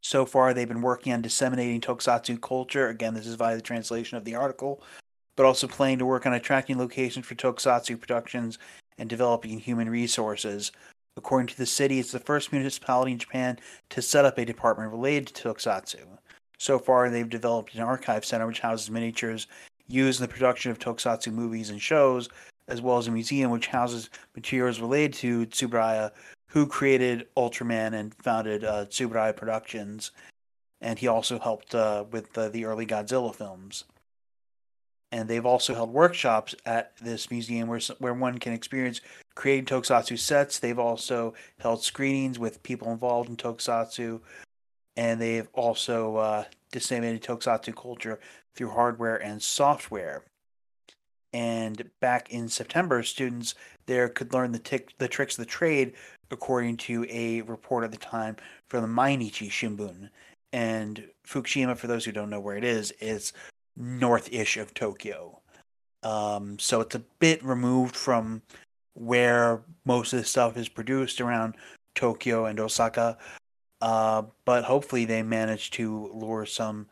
[0.02, 2.88] so far, they've been working on disseminating tokusatsu culture.
[2.88, 4.82] Again, this is via the translation of the article,
[5.36, 8.58] but also planning to work on attracting locations for tokusatsu productions
[8.98, 10.70] and developing human resources.
[11.16, 13.58] According to the city, it's the first municipality in Japan
[13.90, 16.18] to set up a department related to tokusatsu.
[16.58, 19.46] So far, they've developed an archive center which houses miniatures
[19.88, 22.28] used in the production of tokusatsu movies and shows,
[22.68, 26.12] as well as a museum which houses materials related to Tsuburaya,
[26.48, 30.12] who created Ultraman and founded uh, Tsuburaya Productions.
[30.80, 33.84] And he also helped uh, with uh, the early Godzilla films
[35.12, 39.00] and they've also held workshops at this museum where where one can experience
[39.40, 40.58] creating tokusatsu sets.
[40.58, 44.20] They've also held screenings with people involved in tokusatsu,
[44.98, 48.20] and they've also uh, disseminated tokusatsu culture
[48.54, 50.24] through hardware and software.
[51.32, 53.54] And back in September, students
[53.86, 55.94] there could learn the, tic- the tricks of the trade,
[56.30, 58.36] according to a report at the time
[58.68, 60.10] from the Mainichi Shimbun.
[60.52, 63.32] And Fukushima, for those who don't know where it is, is
[63.74, 65.40] north-ish of Tokyo.
[66.02, 68.42] Um, so it's a bit removed from
[69.00, 71.56] where most of the stuff is produced around
[71.94, 73.16] Tokyo and Osaka.
[73.80, 76.86] Uh, but hopefully they manage to lure some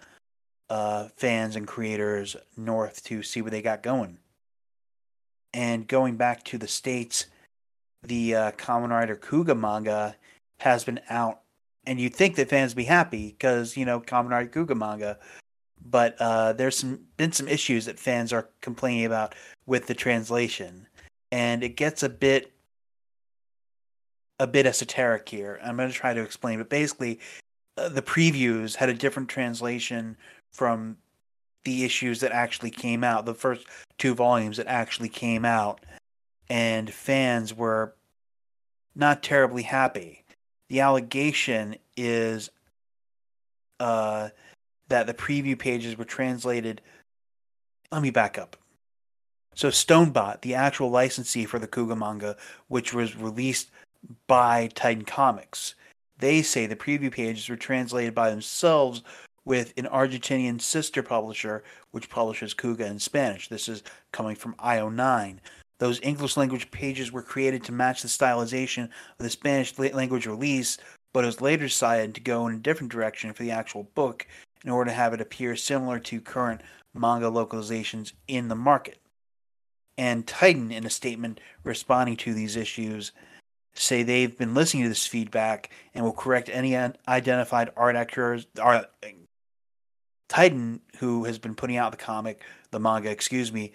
[0.70, 4.16] uh, fans and creators north to see what they got going.
[5.52, 7.26] And going back to the states,
[8.02, 10.16] the uh, Kamen Rider Kuuga manga
[10.60, 11.40] has been out,
[11.84, 15.18] and you'd think that fans would be happy because you know Kamen Rider Kuuga manga,
[15.84, 19.34] but uh, there's some been some issues that fans are complaining about
[19.66, 20.86] with the translation,
[21.30, 22.52] and it gets a bit
[24.40, 25.58] a bit esoteric here.
[25.62, 27.18] I'm going to try to explain, but basically,
[27.76, 30.16] uh, the previews had a different translation
[30.52, 30.96] from
[31.64, 33.66] the issues that actually came out, the first
[33.98, 35.80] two volumes that actually came out,
[36.48, 37.94] and fans were
[38.94, 40.24] not terribly happy.
[40.68, 42.50] The allegation is
[43.80, 44.30] uh,
[44.88, 46.80] that the preview pages were translated.
[47.90, 48.56] Let me back up.
[49.58, 52.36] So Stonebot, the actual licensee for the Kuuga manga,
[52.68, 53.72] which was released
[54.28, 55.74] by Titan Comics,
[56.16, 59.02] they say the preview pages were translated by themselves
[59.44, 63.48] with an Argentinian sister publisher which publishes Kuuga in Spanish.
[63.48, 65.38] This is coming from IO9.
[65.80, 70.78] Those English language pages were created to match the stylization of the Spanish language release,
[71.12, 74.24] but it was later decided to go in a different direction for the actual book
[74.64, 76.60] in order to have it appear similar to current
[76.94, 79.00] manga localizations in the market.
[79.98, 83.10] And Titan, in a statement responding to these issues,
[83.74, 86.76] say they've been listening to this feedback and will correct any
[87.08, 88.90] identified art errors, art,
[90.28, 93.72] Titan, who has been putting out the comic, the manga, excuse me,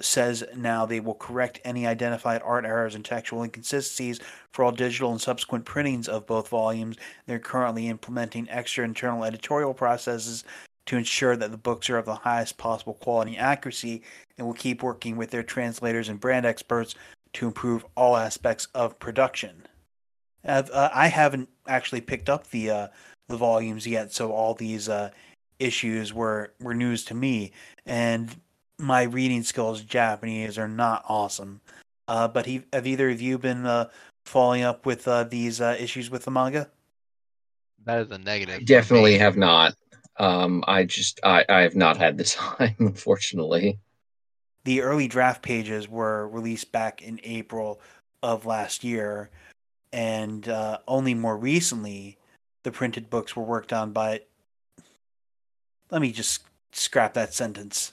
[0.00, 4.20] says now they will correct any identified art errors and textual inconsistencies
[4.52, 6.96] for all digital and subsequent printings of both volumes.
[7.26, 10.44] They're currently implementing extra internal editorial processes
[10.86, 14.02] to ensure that the books are of the highest possible quality and accuracy,
[14.36, 16.94] and will keep working with their translators and brand experts
[17.34, 19.66] to improve all aspects of production.
[20.44, 22.88] Uh, I haven't actually picked up the uh,
[23.28, 25.10] the volumes yet, so all these uh,
[25.58, 27.52] issues were were news to me,
[27.86, 28.34] and
[28.78, 31.60] my reading skills Japanese are not awesome.
[32.06, 33.88] Uh, but he, have either of you been uh,
[34.26, 36.70] following up with uh, these uh, issues with the manga?
[37.84, 38.56] That is a negative.
[38.56, 39.74] I definitely have not.
[40.16, 43.78] Um, I just I, I have not had the time, unfortunately.
[44.64, 47.80] The early draft pages were released back in April
[48.22, 49.30] of last year,
[49.92, 52.16] and uh, only more recently
[52.62, 54.20] the printed books were worked on by
[55.90, 57.92] let me just scrap that sentence.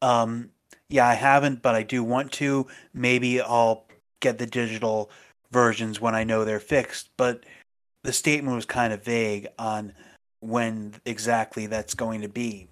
[0.00, 0.50] Um,
[0.88, 2.66] yeah, I haven't, but I do want to.
[2.94, 3.86] Maybe I'll
[4.20, 5.10] get the digital
[5.50, 7.10] versions when I know they're fixed.
[7.16, 7.44] But
[8.02, 9.92] the statement was kind of vague on
[10.42, 12.66] when exactly that's going to be.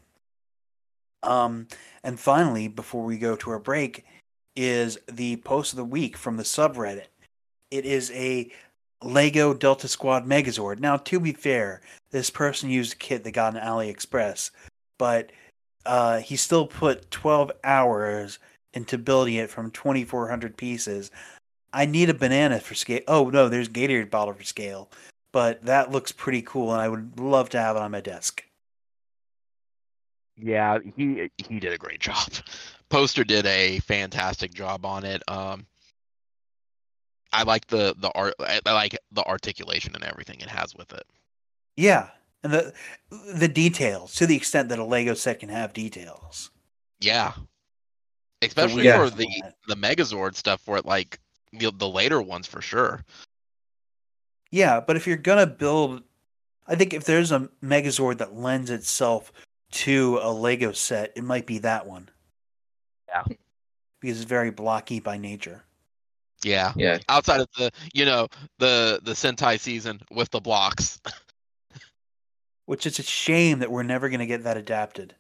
[1.23, 1.69] Um,
[2.03, 4.05] and finally, before we go to our break,
[4.57, 7.07] is the post of the week from the subreddit.
[7.71, 8.51] It is a
[9.03, 10.81] Lego Delta Squad Megazord.
[10.81, 11.81] Now, to be fair,
[12.11, 14.51] this person used a kit that got on AliExpress,
[14.99, 15.31] but
[15.87, 18.39] uh, he still put 12 hours
[18.75, 21.11] into building it from 2,400 pieces.
[21.73, 23.03] I need a banana for scale.
[23.07, 24.91] Oh, no, there's Gatorade bottle for scale.
[25.33, 28.45] But that looks pretty cool, and I would love to have it on my desk.
[30.37, 32.33] Yeah, he he did a great job.
[32.88, 35.23] Poster did a fantastic job on it.
[35.29, 35.66] Um,
[37.33, 38.35] I like the the art.
[38.40, 41.07] I like the articulation and everything it has with it.
[41.77, 42.09] Yeah,
[42.43, 42.73] and the
[43.35, 46.51] the details to the extent that a Lego set can have details.
[47.01, 47.33] Yeah,
[48.43, 48.97] especially yeah.
[48.97, 49.29] for the
[49.69, 50.61] the Megazord stuff.
[50.62, 51.19] For it, like
[51.53, 53.05] the the later ones, for sure.
[54.51, 56.03] Yeah, but if you're gonna build,
[56.67, 59.33] I think if there's a Megazord that lends itself
[59.73, 62.09] to a Lego set, it might be that one.
[63.09, 63.25] Yeah,
[64.01, 65.65] because it's very blocky by nature.
[66.45, 66.73] Yeah.
[66.77, 66.99] Yeah.
[67.09, 71.01] Outside of the, you know, the the Sentai season with the blocks.
[72.67, 75.15] Which is a shame that we're never going to get that adapted.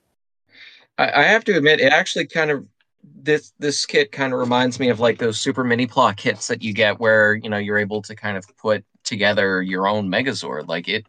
[0.98, 2.64] I, I have to admit, it actually kind of
[3.02, 6.72] this this kit kind of reminds me of like those super Minipla kits that you
[6.72, 10.68] get where you know you're able to kind of put together your own Megazord.
[10.68, 11.06] Like it,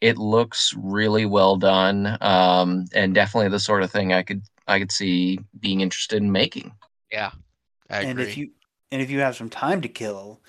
[0.00, 4.78] it looks really well done, um, and definitely the sort of thing I could I
[4.78, 6.72] could see being interested in making.
[7.10, 7.30] Yeah,
[7.90, 8.50] I and if you
[8.90, 10.40] and if you have some time to kill,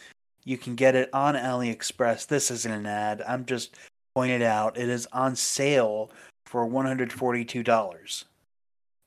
[0.43, 2.27] you can get it on AliExpress.
[2.27, 3.21] This isn't an ad.
[3.27, 3.75] I'm just
[4.13, 4.77] pointing it out.
[4.77, 6.11] It is on sale
[6.45, 8.25] for one hundred forty-two dollars.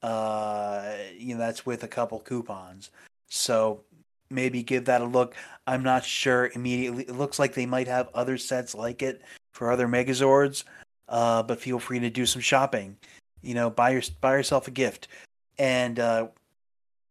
[0.03, 2.91] Uh, you know that's with a couple coupons.
[3.29, 3.83] So
[4.31, 5.35] maybe give that a look.
[5.67, 7.05] I'm not sure immediately.
[7.05, 10.65] It looks like they might have other sets like it for other Megazords.
[11.09, 12.97] Uh, but feel free to do some shopping.
[13.43, 15.09] You know, buy your buy yourself a gift.
[15.59, 16.29] And uh,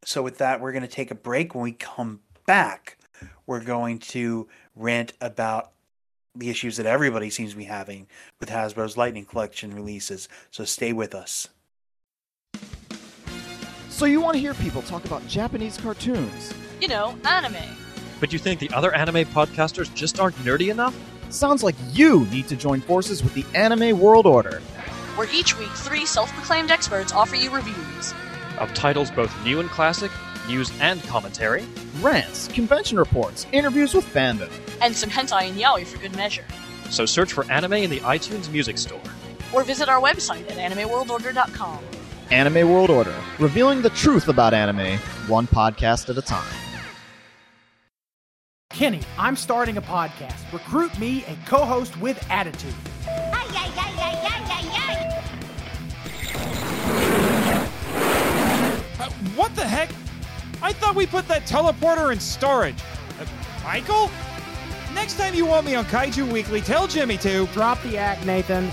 [0.03, 1.55] so with that, we're going to take a break.
[1.55, 2.97] When we come back,
[3.45, 5.71] we're going to rant about
[6.35, 8.07] the issues that everybody seems to be having
[8.39, 10.29] with Hasbro's Lightning Collection releases.
[10.51, 11.49] So stay with us.
[13.97, 16.53] So you want to hear people talk about Japanese cartoons?
[16.79, 17.55] You know, anime.
[18.19, 20.95] But you think the other anime podcasters just aren't nerdy enough?
[21.31, 24.59] Sounds like you need to join forces with the Anime World Order.
[25.15, 28.13] Where each week, three self proclaimed experts offer you reviews
[28.59, 30.11] of titles both new and classic,
[30.47, 31.65] news and commentary,
[31.99, 36.45] rants, convention reports, interviews with fandom, and some hentai and yaoi for good measure.
[36.91, 39.01] So search for anime in the iTunes Music Store.
[39.51, 41.79] Or visit our website at animeworldorder.com.
[42.31, 46.43] Anime World Order, revealing the truth about anime, one podcast at a time.
[48.69, 50.51] Kenny, I'm starting a podcast.
[50.53, 52.75] Recruit me a co host with attitude.
[58.99, 59.89] Uh, what the heck?
[60.61, 62.75] I thought we put that teleporter in storage.
[63.19, 63.25] Uh,
[63.63, 64.11] Michael?
[64.93, 67.47] Next time you want me on Kaiju Weekly, tell Jimmy to.
[67.47, 68.71] Drop the act, Nathan.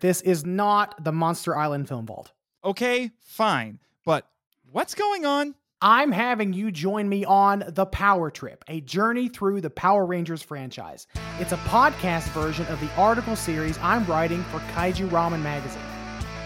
[0.00, 2.32] This is not the Monster Island Film Vault.
[2.62, 3.78] Okay, fine.
[4.04, 4.28] But
[4.70, 5.54] what's going on?
[5.82, 10.42] I'm having you join me on The Power Trip, a journey through the Power Rangers
[10.42, 11.06] franchise.
[11.38, 15.80] It's a podcast version of the article series I'm writing for Kaiju Ramen Magazine.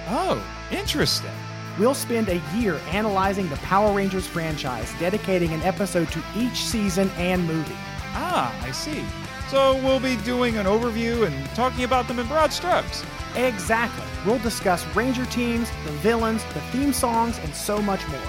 [0.06, 1.32] Oh, interesting.
[1.80, 7.10] We'll spend a year analyzing the Power Rangers franchise, dedicating an episode to each season
[7.16, 7.74] and movie.
[8.16, 9.04] Ah, I see.
[9.50, 13.04] So we'll be doing an overview and talking about them in broad strokes.
[13.36, 14.04] Exactly.
[14.24, 18.20] We'll discuss Ranger teams, the villains, the theme songs, and so much more.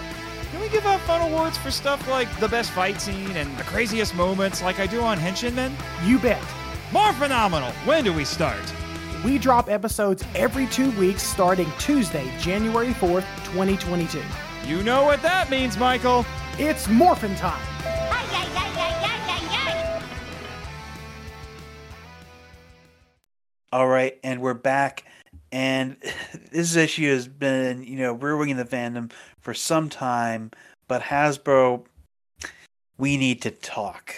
[0.51, 3.63] Can we give out fun awards for stuff like the best fight scene and the
[3.63, 5.75] craziest moments like I do on Henshin Men?
[6.03, 6.41] You bet.
[6.91, 7.71] More phenomenal.
[7.85, 8.61] When do we start?
[9.23, 14.21] We drop episodes every two weeks starting Tuesday, January 4th, 2022.
[14.65, 16.25] You know what that means, Michael.
[16.57, 17.61] It's morphin' time.
[23.75, 25.03] All right, and we're back.
[25.51, 25.97] And
[26.53, 29.11] this issue has been, you know, brewing in the fandom
[29.41, 30.51] for some time,
[30.87, 31.83] but Hasbro,
[32.97, 34.15] we need to talk.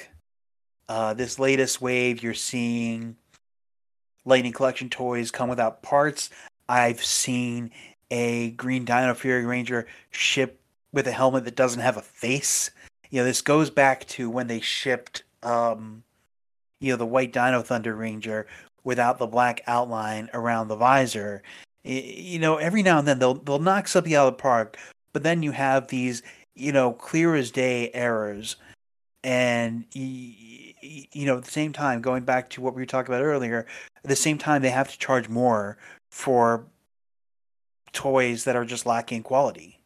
[0.88, 3.16] Uh, this latest wave, you're seeing
[4.26, 6.30] Lightning Collection toys come without parts.
[6.70, 7.72] I've seen
[8.12, 10.62] a Green Dino Fury Ranger ship
[10.94, 12.70] with a helmet that doesn't have a face.
[13.10, 16.04] You know, this goes back to when they shipped, um,
[16.80, 18.46] you know, the White Dino Thunder Ranger
[18.88, 21.44] without the black outline around the visor.
[21.84, 24.78] You know, every now and then they'll they'll knock something out of the park,
[25.12, 26.24] but then you have these,
[26.56, 28.56] you know, clear as day errors,
[29.24, 33.24] and you know, at the same time, going back to what we were talking about
[33.24, 33.68] earlier,
[34.04, 35.78] at the same time they have to charge more
[36.10, 36.66] for
[37.92, 39.77] toys that are just lacking quality.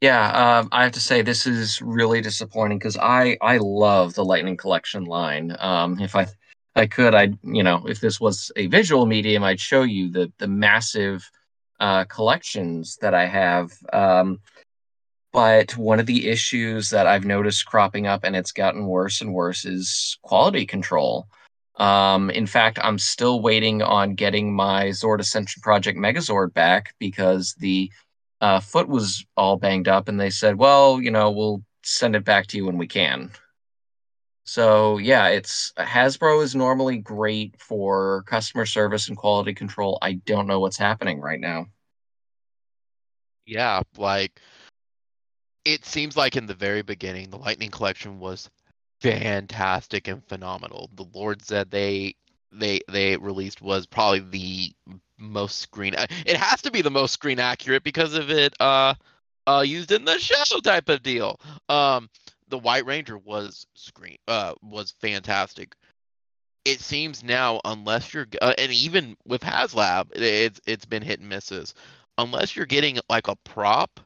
[0.00, 4.24] Yeah, um, I have to say this is really disappointing because I I love the
[4.24, 5.56] Lightning Collection line.
[5.58, 6.26] Um, if I
[6.74, 10.30] I could, I you know, if this was a visual medium, I'd show you the
[10.38, 11.28] the massive
[11.80, 13.72] uh, collections that I have.
[13.92, 14.40] Um,
[15.32, 19.32] but one of the issues that I've noticed cropping up, and it's gotten worse and
[19.34, 21.26] worse, is quality control.
[21.76, 27.54] Um, in fact, I'm still waiting on getting my Zord Ascension Project Megazord back because
[27.58, 27.90] the
[28.40, 32.24] uh, foot was all banged up, and they said, "Well, you know, we'll send it
[32.24, 33.30] back to you when we can."
[34.44, 39.98] So yeah, it's Hasbro is normally great for customer service and quality control.
[40.02, 41.66] I don't know what's happening right now.
[43.44, 44.40] Yeah, like
[45.64, 48.48] it seems like in the very beginning, the Lightning Collection was
[49.00, 50.90] fantastic and phenomenal.
[50.94, 52.14] The Lord Zedd they
[52.52, 54.72] they they released was probably the
[55.18, 55.94] most screen.
[55.94, 58.94] It has to be the most screen accurate because of it uh
[59.46, 61.40] uh used in the show type of deal.
[61.68, 62.08] Um,
[62.48, 65.74] the White Ranger was screen uh was fantastic.
[66.64, 71.28] It seems now, unless you're uh, and even with HasLab, it's it's been hit and
[71.28, 71.74] misses.
[72.18, 74.00] Unless you're getting like a prop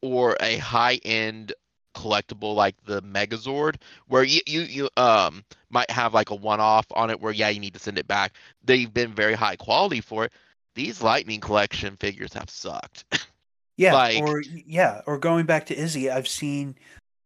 [0.00, 1.52] or a high end
[1.94, 3.76] collectible like the Megazord,
[4.06, 7.48] where you, you you um might have like a one off on it where yeah
[7.48, 8.34] you need to send it back.
[8.64, 10.32] They've been very high quality for it.
[10.74, 13.04] These Lightning Collection figures have sucked.
[13.76, 16.76] yeah, like, or yeah, or going back to Izzy, I've seen,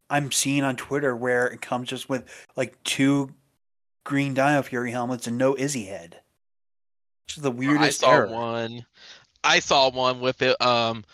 [0.09, 2.25] I'm seeing on Twitter where it comes just with
[2.57, 3.35] like two
[4.05, 6.21] green Dino Fury helmets and no Izzy head.
[7.27, 8.03] Which is the weirdest.
[8.03, 8.29] I saw error.
[8.29, 8.87] one.
[9.45, 10.61] I saw one with it.
[10.63, 11.05] Um,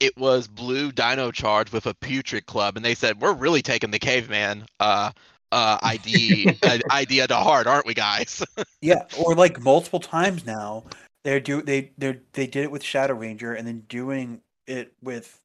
[0.00, 3.90] it was blue Dino Charge with a putrid club, and they said we're really taking
[3.90, 5.10] the caveman uh
[5.52, 8.44] uh ID uh, idea to heart, aren't we, guys?
[8.80, 10.84] Yeah, or like multiple times now.
[11.24, 15.40] They're do they they they did it with Shadow Ranger and then doing it with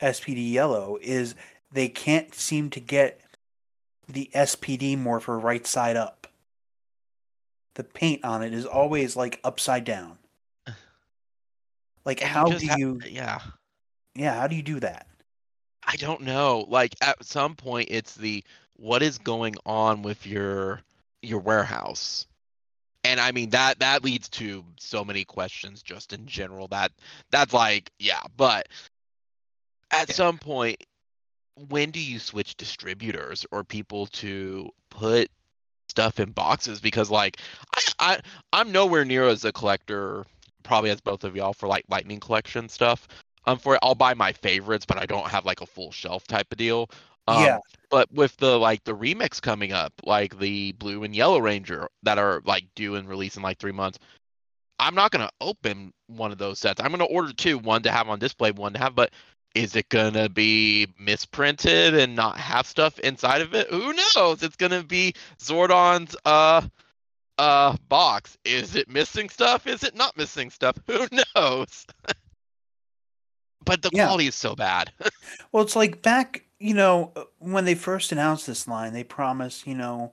[0.00, 1.34] SPD Yellow is
[1.72, 3.20] they can't seem to get
[4.08, 6.28] the SPD morpher right side up.
[7.74, 10.18] The paint on it is always like upside down.
[12.04, 13.40] Like how do ha- you Yeah,
[14.16, 15.06] yeah, how do you do that?
[15.86, 16.64] I don't know.
[16.68, 18.44] Like at some point, it's the
[18.76, 20.82] what is going on with your
[21.22, 22.26] your warehouse,
[23.04, 26.68] and I mean that that leads to so many questions just in general.
[26.68, 26.92] That
[27.30, 28.68] that's like yeah, but
[29.90, 30.14] at Yeah.
[30.14, 30.82] some point,
[31.68, 35.30] when do you switch distributors or people to put
[35.88, 36.80] stuff in boxes?
[36.80, 37.38] Because like
[37.76, 38.20] I, I
[38.52, 40.24] I'm nowhere near as a collector,
[40.62, 43.08] probably as both of y'all for like lightning collection stuff.
[43.46, 46.26] Um, for it, I'll buy my favorites, but I don't have like a full shelf
[46.26, 46.90] type of deal.
[47.28, 47.58] Um, Yeah.
[47.90, 52.18] But with the like the remix coming up, like the blue and yellow ranger that
[52.18, 53.98] are like due and release in like three months,
[54.78, 56.80] I'm not gonna open one of those sets.
[56.80, 58.94] I'm gonna order two, one to have on display, one to have.
[58.96, 59.12] But
[59.54, 63.70] is it gonna be misprinted and not have stuff inside of it?
[63.70, 64.42] Who knows?
[64.42, 66.62] It's gonna be Zordon's uh
[67.38, 68.36] uh box.
[68.44, 69.66] Is it missing stuff?
[69.66, 70.76] Is it not missing stuff?
[70.88, 71.86] Who knows?
[73.66, 74.06] but the Yeah.
[74.06, 74.90] quality is so bad.
[75.52, 79.66] Well, it's like back, you know, uh, when they first announced this line, they promised,
[79.66, 80.12] you know,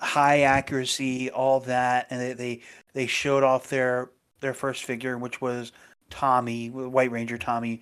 [0.00, 2.62] high accuracy, all that, and they they,
[2.94, 5.72] they showed off their their first figure, which was
[6.10, 7.80] Tommy, White Ranger Tommy,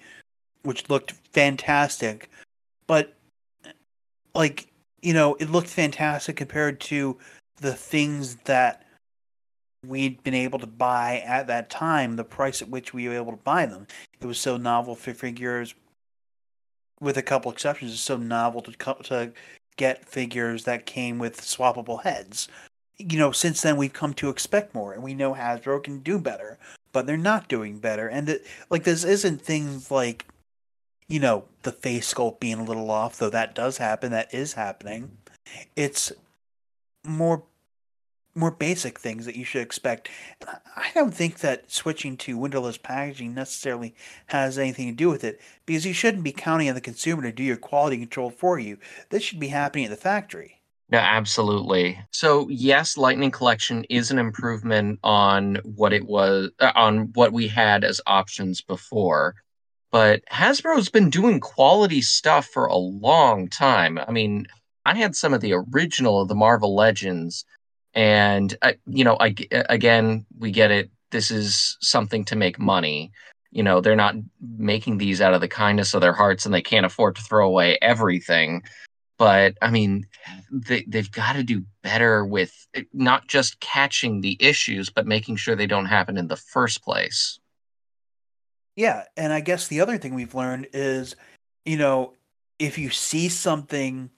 [0.63, 2.31] which looked fantastic,
[2.87, 3.15] but
[4.35, 4.69] like
[5.03, 7.19] you know, it looked fantastic compared to
[7.59, 8.86] the things that
[9.85, 13.33] we'd been able to buy at that time, the price at which we were able
[13.33, 13.87] to buy them.
[14.21, 15.75] It was so novel for figures
[17.01, 19.33] with a couple exceptions, it's so novel to to
[19.77, 22.49] get figures that came with swappable heads.
[22.99, 26.19] You know, since then we've come to expect more, and we know Hasbro can do
[26.19, 26.59] better,
[26.93, 28.09] but they're not doing better.
[28.09, 30.25] And it, like this isn't things like,
[31.09, 34.13] you know, the face sculpt being a little off, though that does happen.
[34.13, 35.19] That is happening.
[35.77, 36.11] It's
[37.05, 37.43] more
[38.37, 40.09] more basic things that you should expect.
[40.77, 43.95] I- don't think that switching to windowless packaging necessarily
[44.27, 47.33] has anything to do with it because you shouldn't be counting on the consumer to
[47.33, 48.79] do your quality control for you.
[49.11, 50.63] This should be happening at the factory.
[50.89, 51.99] No, absolutely.
[52.13, 57.49] So yes, Lightning Collection is an improvement on what it was uh, on what we
[57.49, 59.35] had as options before.
[59.91, 63.99] But Hasbro's been doing quality stuff for a long time.
[63.99, 64.47] I mean,
[64.85, 67.45] I had some of the original of the Marvel Legends
[67.97, 70.91] and uh, you know, I again, we get it.
[71.11, 73.11] This is something to make money.
[73.51, 76.63] You know, they're not making these out of the kindness of their hearts and they
[76.63, 78.63] can't afford to throw away everything
[79.19, 80.07] but I mean,
[80.51, 85.37] they they've got to do better with eh, not just catching the issues, but making
[85.37, 87.39] sure they don't happen in the first place.
[88.75, 91.17] Yeah, and I guess the other thing we've learned is,
[91.65, 92.13] you know,
[92.59, 94.11] if you see something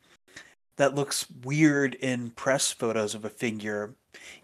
[0.78, 3.94] that looks weird in press photos of a figure,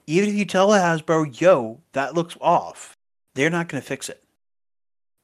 [0.07, 2.97] even if you tell Hasbro, "Yo, that looks off,"
[3.35, 4.23] they're not going to fix it.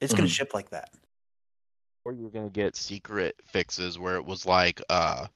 [0.01, 0.31] It's going Mhm.
[0.31, 0.91] to ship like that.
[2.07, 5.27] or you're gonna get secret fixes where it was like uh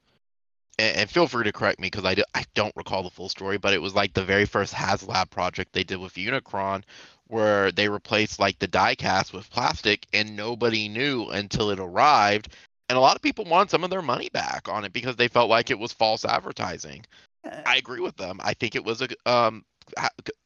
[0.79, 3.29] and, and feel free to correct me because I, do, I don't recall the full
[3.29, 6.83] story but it was like the very first HasLab project they did with Unicron
[7.27, 12.49] where they replaced like the die cast with plastic and nobody knew until it arrived
[12.89, 15.29] and a lot of people wanted some of their money back on it because they
[15.29, 17.05] felt like it was false advertising
[17.67, 19.65] I agree with them I think it was a um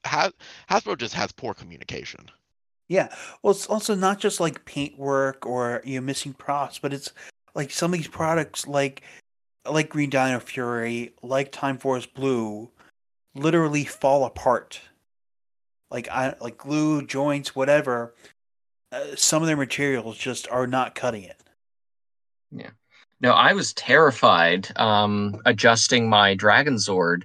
[0.05, 0.31] ha,
[0.71, 2.31] Hasbro just has poor communication
[2.89, 3.15] Yeah.
[3.43, 7.13] Well, it's also not just like paintwork or you know missing props, but it's
[7.55, 9.03] like some of these products, like
[9.71, 12.71] like Green Dino Fury, like Time Force Blue,
[13.35, 14.81] literally fall apart.
[15.91, 18.15] Like I like glue joints, whatever.
[18.91, 21.43] Uh, some of their materials just are not cutting it.
[23.21, 27.25] No, I was terrified um, adjusting my Dragon Zord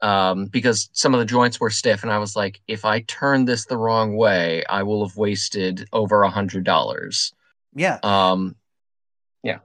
[0.00, 3.44] um, because some of the joints were stiff, and I was like, if I turn
[3.44, 7.32] this the wrong way, I will have wasted over a hundred dollars.
[7.74, 8.56] Yeah, Um,
[9.44, 9.58] yeah,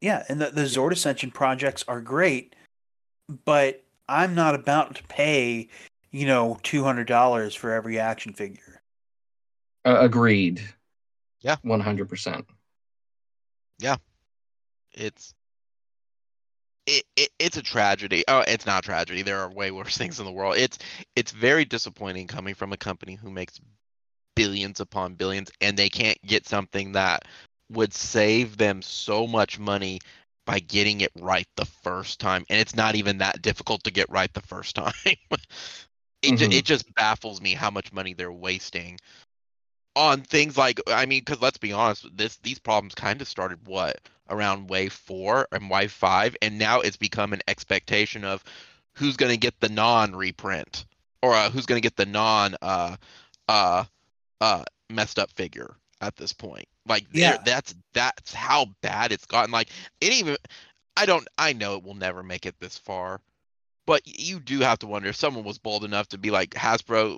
[0.00, 2.54] Yeah, and the, the Zord Ascension projects are great,
[3.44, 5.68] but I'm not about to pay,
[6.12, 8.80] you know, two hundred dollars for every action figure.
[9.84, 10.62] uh, agreed.
[11.40, 11.56] Yeah.
[11.62, 12.46] one hundred percent.
[14.92, 15.34] It's
[16.86, 18.24] it, it it's a tragedy.
[18.28, 19.22] Oh, it's not a tragedy.
[19.22, 20.56] There are way worse things in the world.
[20.56, 20.78] It's
[21.16, 23.60] it's very disappointing coming from a company who makes
[24.36, 27.24] billions upon billions and they can't get something that
[27.70, 30.00] would save them so much money
[30.46, 34.08] by getting it right the first time and it's not even that difficult to get
[34.10, 34.92] right the first time
[36.22, 36.52] it, ju- Mhm.
[36.52, 38.98] it just baffles me how much money they're wasting
[39.96, 43.58] on things like i mean because let's be honest this these problems kind of started
[43.66, 43.98] what
[44.30, 48.42] around wave four and wave five and now it's become an expectation of
[48.94, 50.84] who's going to get the non reprint
[51.22, 52.96] or uh, who's going to get the non uh
[53.48, 53.84] uh
[54.40, 56.66] uh messed up figure at this point.
[56.86, 57.38] Like Yeah.
[57.44, 59.50] that's that's how bad it's gotten.
[59.50, 59.68] Like
[60.00, 60.36] it even
[60.96, 63.20] i don't i know it will never make it this far
[63.86, 67.16] but you do have to wonder if someone was bold enough to be like hasbro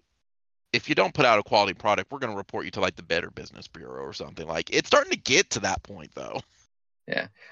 [0.73, 2.97] if you don't put out a quality product we're going to report you to like
[2.97, 4.47] the better business bureau or something.
[4.47, 6.41] Like it's starting to get to that point though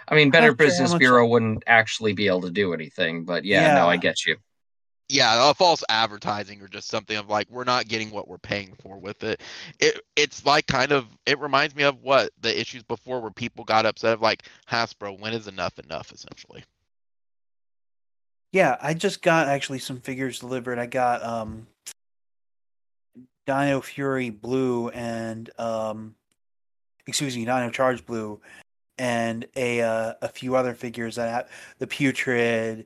[0.08, 2.72] I mean, Better Not sure how Business much- Bureau wouldn't actually be able to do
[2.72, 4.36] anything, but yeah, no, I get you.
[5.08, 8.74] yeah, a false advertising or just something of like we're not getting what we're paying
[8.80, 9.40] for with it.
[9.80, 13.64] It it's like kind of it reminds me of what the issues before where people
[13.64, 16.62] got upset of like Hasbro, when is enough enough essentially.
[18.52, 20.78] Yeah, I just got actually some figures delivered.
[20.78, 21.66] I got um
[23.46, 26.14] Dino Fury Blue and um
[27.06, 28.40] excuse me, Dino Charge Blue
[29.00, 31.48] and a uh, a few other figures that have
[31.78, 32.84] the Putrid,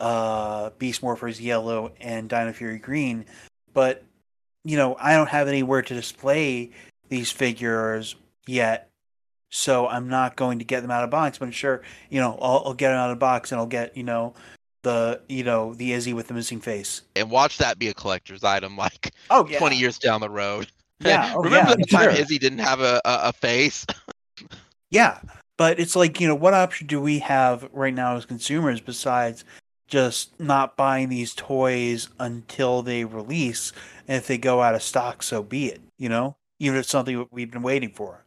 [0.00, 3.24] uh Beast Morphers Yellow and Dino Fury Green.
[3.72, 4.04] But
[4.64, 6.72] you know, I don't have anywhere to display
[7.08, 8.88] these figures yet.
[9.50, 12.38] So I'm not going to get them out of box, but I'm sure, you know,
[12.40, 14.34] I'll, I'll get them out of box and I'll get, you know,
[14.82, 17.02] the you know the Izzy with the missing face.
[17.14, 20.66] And watch that be a collector's item like Oh yeah, 20 years down the road.
[20.98, 22.20] Yeah, oh, Remember yeah, the time sure.
[22.20, 23.86] Izzy didn't have a, a, a face?
[24.90, 25.20] yeah.
[25.62, 29.44] But it's like you know, what option do we have right now as consumers besides
[29.86, 33.72] just not buying these toys until they release,
[34.08, 35.80] and if they go out of stock, so be it.
[35.98, 38.24] You know, even if it's something we've been waiting for.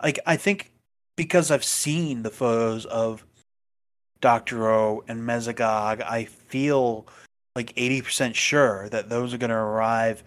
[0.00, 0.70] Like I think
[1.16, 3.26] because I've seen the photos of
[4.20, 7.08] Doctor O and Mesogog, I feel
[7.56, 10.22] like eighty percent sure that those are going to arrive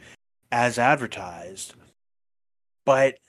[0.52, 1.76] as advertised.
[2.84, 3.20] But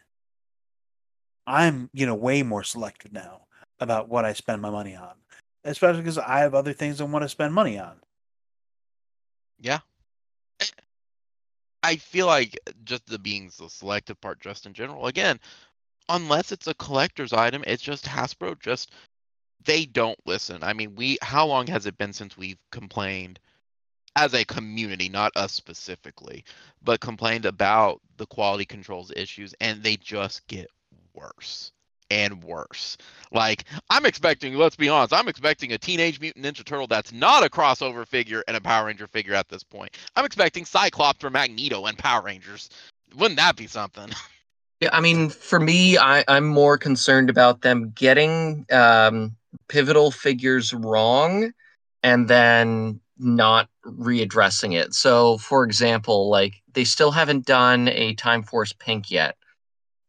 [1.47, 3.43] I'm, you know, way more selective now
[3.81, 5.15] about what I spend my money on,
[5.65, 7.97] especially because I have other things I want to spend money on.
[9.61, 9.81] Yeah.
[10.61, 10.67] Eh,
[11.83, 15.07] I feel like just the being the selective part, just in general.
[15.07, 15.41] Again,
[16.09, 18.59] unless it's a collector's item, it's just Hasbro.
[18.61, 18.93] Just
[19.65, 20.63] they don't listen.
[20.63, 21.19] I mean, we.
[21.23, 23.39] How long has it been since we've complained
[24.17, 26.45] as a community, not us specifically,
[26.83, 30.69] but complained about the quality controls issues, and they just get
[31.23, 31.73] worse
[32.11, 32.97] and worse.
[33.33, 37.45] Like I'm expecting, let's be honest, I'm expecting a Teenage Mutant Ninja Turtle that's not
[37.45, 39.97] a crossover figure and a Power Ranger figure at this point.
[40.17, 42.69] I'm expecting Cyclops or Magneto and Power Rangers.
[43.17, 44.11] Wouldn't that be something?
[44.81, 49.37] Yeah, I mean, for me, I, I'm more concerned about them getting um,
[49.69, 51.53] pivotal figures wrong
[52.03, 54.93] and then not readdressing it.
[54.93, 59.37] So, for example, like they still haven't done a Time Force Pink yet.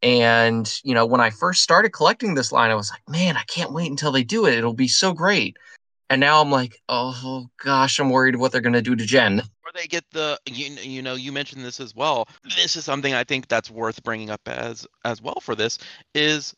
[0.03, 3.43] And, you know, when I first started collecting this line, I was like, man, I
[3.43, 4.53] can't wait until they do it.
[4.53, 5.57] It'll be so great.
[6.09, 9.39] And now I'm like, oh gosh, I'm worried what they're going to do to Jen.
[9.39, 13.13] or they get the you, you know you mentioned this as well this is something
[13.13, 15.77] i think that's worth bringing up as as well for this
[16.13, 16.53] is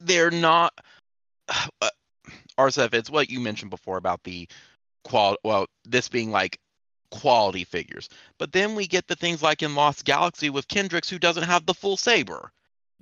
[0.00, 0.72] they're not
[1.80, 1.88] uh,
[2.58, 4.46] it's what you mentioned before about the
[5.04, 6.58] qual well this being like
[7.10, 8.08] quality figures
[8.38, 11.66] but then we get the things like in lost galaxy with Kendrix who doesn't have
[11.66, 12.52] the full saber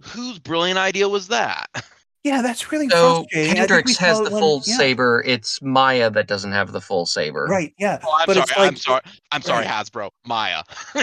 [0.01, 1.67] whose brilliant idea was that
[2.25, 3.53] Yeah, that's really So frustrating.
[3.63, 5.23] I think we Kendrix has the it full yeah, saber.
[5.25, 7.47] It's Maya that doesn't have the full saber.
[7.49, 8.01] Right, yeah.
[8.03, 9.01] oh, i'm but sorry it's like i'm sorry
[9.31, 9.87] i'm sorry right.
[9.87, 10.63] hasbro maya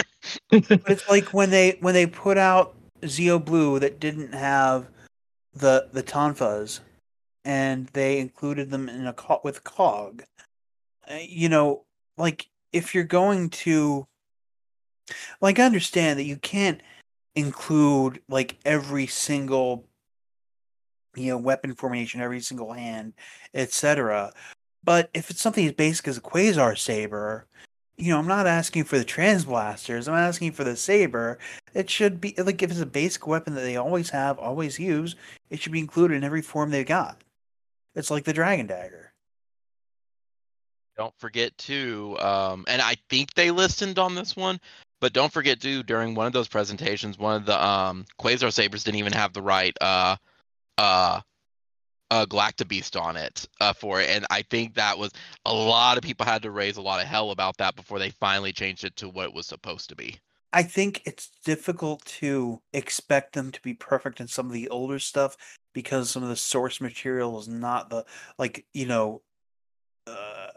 [0.50, 4.88] but it's like when they when they put out Zeo Blue that didn't have
[5.54, 6.80] the the Tonfas,
[7.44, 10.24] and they included them in a co- with Cog.
[11.10, 11.84] Uh, you know,
[12.16, 14.06] like if you're going to,
[15.40, 16.80] like, I understand that you can't
[17.36, 19.84] include like every single
[21.14, 23.12] you know weapon formation, every single hand,
[23.54, 24.32] etc.
[24.84, 27.46] But if it's something as basic as a Quasar saber,
[27.96, 30.08] you know, I'm not asking for the transblasters.
[30.08, 31.38] I'm asking for the saber.
[31.74, 35.16] It should be like if it's a basic weapon that they always have, always use,
[35.50, 37.22] it should be included in every form they've got.
[37.94, 39.05] It's like the dragon dagger.
[40.96, 44.58] Don't forget to, um, and I think they listened on this one,
[45.00, 48.82] but don't forget to during one of those presentations, one of the um, Quasar Sabers
[48.84, 50.16] didn't even have the right uh,
[50.78, 51.20] uh,
[52.10, 55.10] uh, Galactabeast on it uh, for it, and I think that was
[55.44, 58.10] a lot of people had to raise a lot of hell about that before they
[58.10, 60.16] finally changed it to what it was supposed to be.
[60.52, 64.98] I think it's difficult to expect them to be perfect in some of the older
[64.98, 65.36] stuff
[65.74, 68.06] because some of the source material is not the
[68.38, 69.20] like you know
[70.06, 70.48] uh,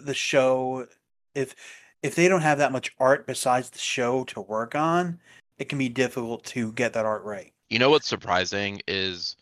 [0.00, 0.86] the show
[1.34, 1.54] if
[2.02, 5.18] if they don't have that much art besides the show to work on
[5.58, 9.36] it can be difficult to get that art right You know what's surprising is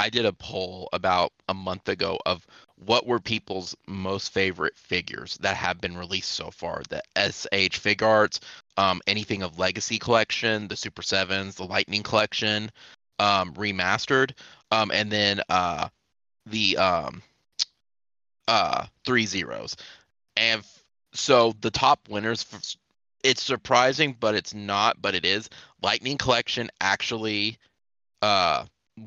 [0.00, 2.46] I did a poll about a month ago of
[2.76, 6.82] what were people's most favorite figures that have been released so far.
[6.88, 8.40] The SH Figuarts,
[8.78, 12.70] um, anything of Legacy Collection, the Super Sevens, the Lightning Collection,
[13.18, 14.32] um, remastered,
[14.70, 15.88] um, and then uh,
[16.46, 17.22] the um,
[18.50, 19.76] uh, three zeros.
[20.36, 20.84] And f-
[21.14, 22.76] so the top winners, f-
[23.24, 25.48] it's surprising, but it's not, but it is.
[25.82, 27.58] Lightning Collection actually
[28.22, 28.66] uh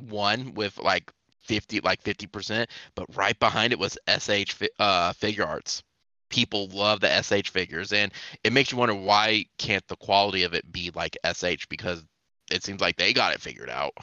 [0.10, 5.84] won with like 50 like 50% but right behind it was sh fi- uh Figuarts
[6.30, 8.12] people love the sh figures and
[8.44, 12.04] it makes you wonder why can't the quality of it be like sh because
[12.52, 13.94] it seems like they got it figured out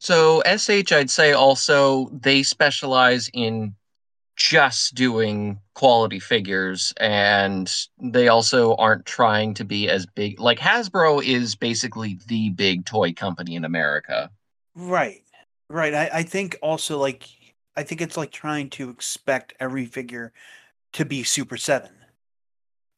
[0.00, 3.76] So SH, I'd say also they specialize in
[4.40, 7.70] just doing quality figures, and
[8.00, 10.40] they also aren't trying to be as big.
[10.40, 14.30] Like Hasbro is basically the big toy company in America.
[14.74, 15.22] right
[15.68, 17.28] right I, I think also like
[17.76, 20.32] i think it's like trying to expect every figure
[20.94, 21.92] to be super seven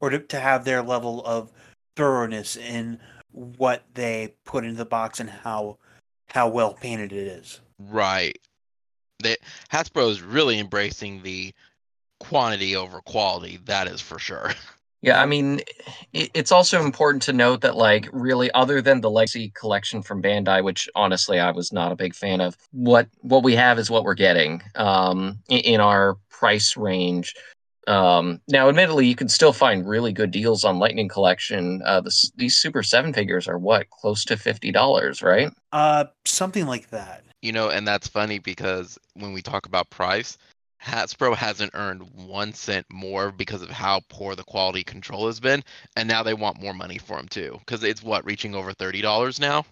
[0.01, 1.53] or to, to have their level of
[1.97, 2.99] thoroughness in
[3.32, 5.78] what they put into the box and how
[6.30, 8.38] how well painted it is right
[9.22, 9.38] that
[9.72, 11.52] hasbro is really embracing the
[12.20, 14.52] quantity over quality that is for sure
[15.02, 15.60] Yeah, I mean,
[16.12, 20.22] it, it's also important to note that, like, really, other than the Legacy collection from
[20.22, 23.90] Bandai, which honestly I was not a big fan of, what what we have is
[23.90, 27.34] what we're getting um, in, in our price range.
[27.88, 31.82] Um, now, admittedly, you can still find really good deals on Lightning Collection.
[31.84, 35.50] Uh, this, these Super Seven figures are what close to fifty dollars, right?
[35.72, 40.38] uh something like that You know, and that's funny because when we talk about price,
[40.82, 45.62] Hasbro hasn't earned one cent more because of how poor the quality control has been,
[45.97, 47.57] and now they want more money for them too.
[47.61, 49.64] Because it's what reaching over thirty dollars now.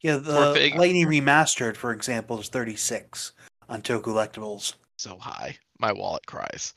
[0.00, 3.32] Yeah, the fig- Lightning Remastered, for example, is 36
[3.68, 4.74] on Toe Collectibles.
[4.96, 6.72] So high, my wallet cries.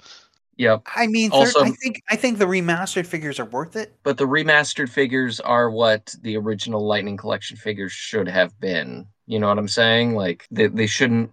[0.57, 0.81] Yep.
[0.95, 3.93] I mean, thir- Also- I think I think the remastered figures are worth it.
[4.03, 9.05] But the remastered figures are what the original Lightning Collection figures should have been.
[9.31, 10.13] You know what I'm saying?
[10.13, 11.31] Like they, they shouldn't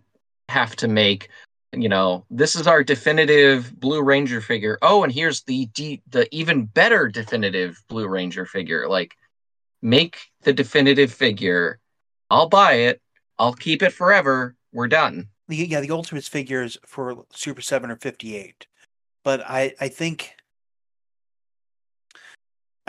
[0.49, 1.31] have to make,
[1.73, 4.79] you know, this is our definitive Blue Ranger figure.
[4.83, 8.89] Oh, and here's the de- the even better definitive Blue Ranger figure.
[8.89, 9.17] Like
[9.83, 11.81] make the definitive figure.
[12.31, 13.03] I'll buy it.
[13.37, 14.55] I'll keep it forever.
[14.73, 15.27] We're done.
[15.49, 18.69] Yeah, the Ultimates figures for Super 7 are 58.
[19.25, 20.37] But I I think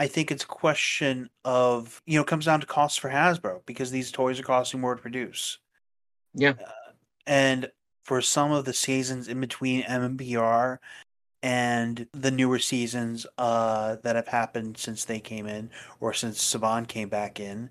[0.00, 3.60] I think it's a question of, you know, it comes down to costs for Hasbro
[3.66, 5.58] because these toys are costing more to produce.
[6.32, 6.54] Yeah.
[6.58, 6.92] Uh,
[7.26, 7.70] and
[8.04, 10.78] for some of the seasons in between MMPR
[11.42, 15.68] and the newer seasons uh, that have happened since they came in
[16.00, 17.68] or since Saban came back in,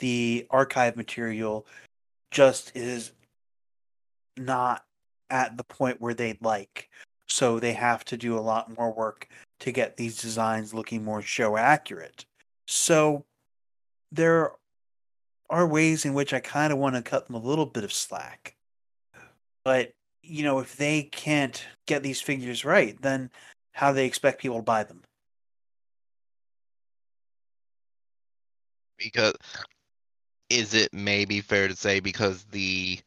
[0.00, 1.66] the archive material
[2.30, 3.12] just is
[4.36, 4.84] not
[5.30, 6.90] at the point where they'd like.
[7.26, 9.28] So they have to do a lot more work
[9.60, 12.24] to get these designs looking more show accurate.
[12.66, 13.24] So
[14.12, 14.52] there
[15.48, 17.92] are ways in which I kind of want to cut them a little bit of
[17.92, 18.56] slack.
[19.64, 19.92] But,
[20.22, 23.30] you know, if they can't get these figures right, then
[23.72, 25.02] how do they expect people to buy them?
[28.96, 29.34] Because
[30.50, 32.98] is it maybe fair to say because the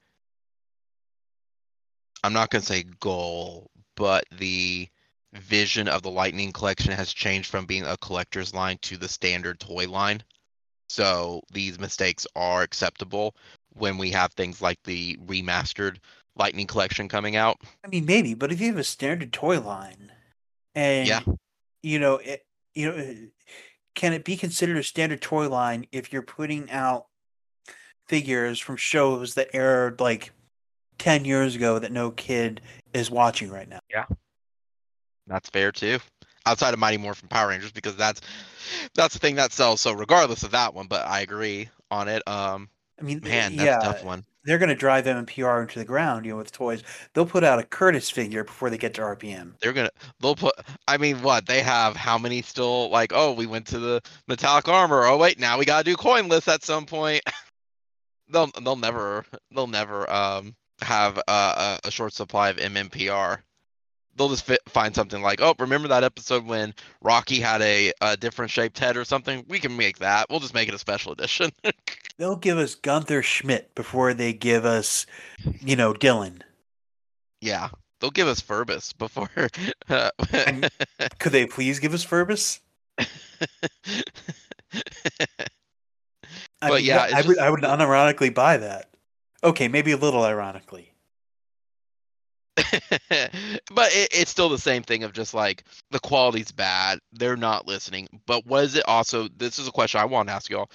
[2.24, 4.88] I'm not gonna say goal, but the
[5.34, 9.60] vision of the Lightning collection has changed from being a collector's line to the standard
[9.60, 10.24] toy line.
[10.90, 13.36] So these mistakes are acceptable
[13.74, 15.98] when we have things like the remastered
[16.36, 17.62] Lightning collection coming out.
[17.84, 20.12] I mean, maybe, but if you have a standard toy line,
[20.76, 21.22] and Yeah.
[21.82, 23.18] you know, it, you know,
[23.96, 27.06] can it be considered a standard toy line if you're putting out
[28.08, 30.32] figures from shows that aired like
[30.98, 32.62] ten years ago that no kid
[32.94, 33.80] is watching right now?
[35.28, 36.00] That's fair too.
[36.46, 38.22] Outside of Mighty Morphin Power Rangers, because that's
[38.96, 39.82] that's the thing that sells.
[39.82, 42.28] So regardless of that one, but I agree on it.
[42.28, 42.70] Um,
[43.00, 44.24] I mean, man, that's yeah, a tough one.
[44.44, 46.84] they're going to drive MMPR into the ground, you know, with toys.
[47.14, 49.54] They'll put out a Curtis figure before they get to RPM.
[49.62, 50.54] They're gonna they'll put.
[50.88, 51.96] I mean, what they have?
[51.96, 52.90] How many still?
[52.90, 55.06] Like, oh, we went to the metallic armor.
[55.06, 57.22] Oh wait, now we gotta do coin lists at some point.
[58.30, 63.40] they'll they'll never they'll never um have a, a, a short supply of MMPR.
[64.16, 68.16] They'll just fit, find something like, oh, remember that episode when Rocky had a, a
[68.16, 69.44] different shaped head or something?
[69.48, 70.28] We can make that.
[70.30, 71.52] We'll just make it a special edition.
[72.18, 75.06] They'll give us Gunther Schmidt before they give us,
[75.62, 76.44] you know, Dillon.
[77.42, 79.30] yeah, they'll give us Ferbus before.
[79.90, 80.12] Uh,
[81.20, 82.60] Could they please give us Ferbus?
[86.62, 88.90] I But mean, yeah, I would, just- I would unironically buy that.
[89.44, 90.93] Okay, maybe a little ironically.
[92.56, 97.68] but it, it's still the same thing of just like the quality's bad they're not
[97.68, 98.08] listening.
[98.28, 100.70] But what is it also this is a question i want to ask y'all.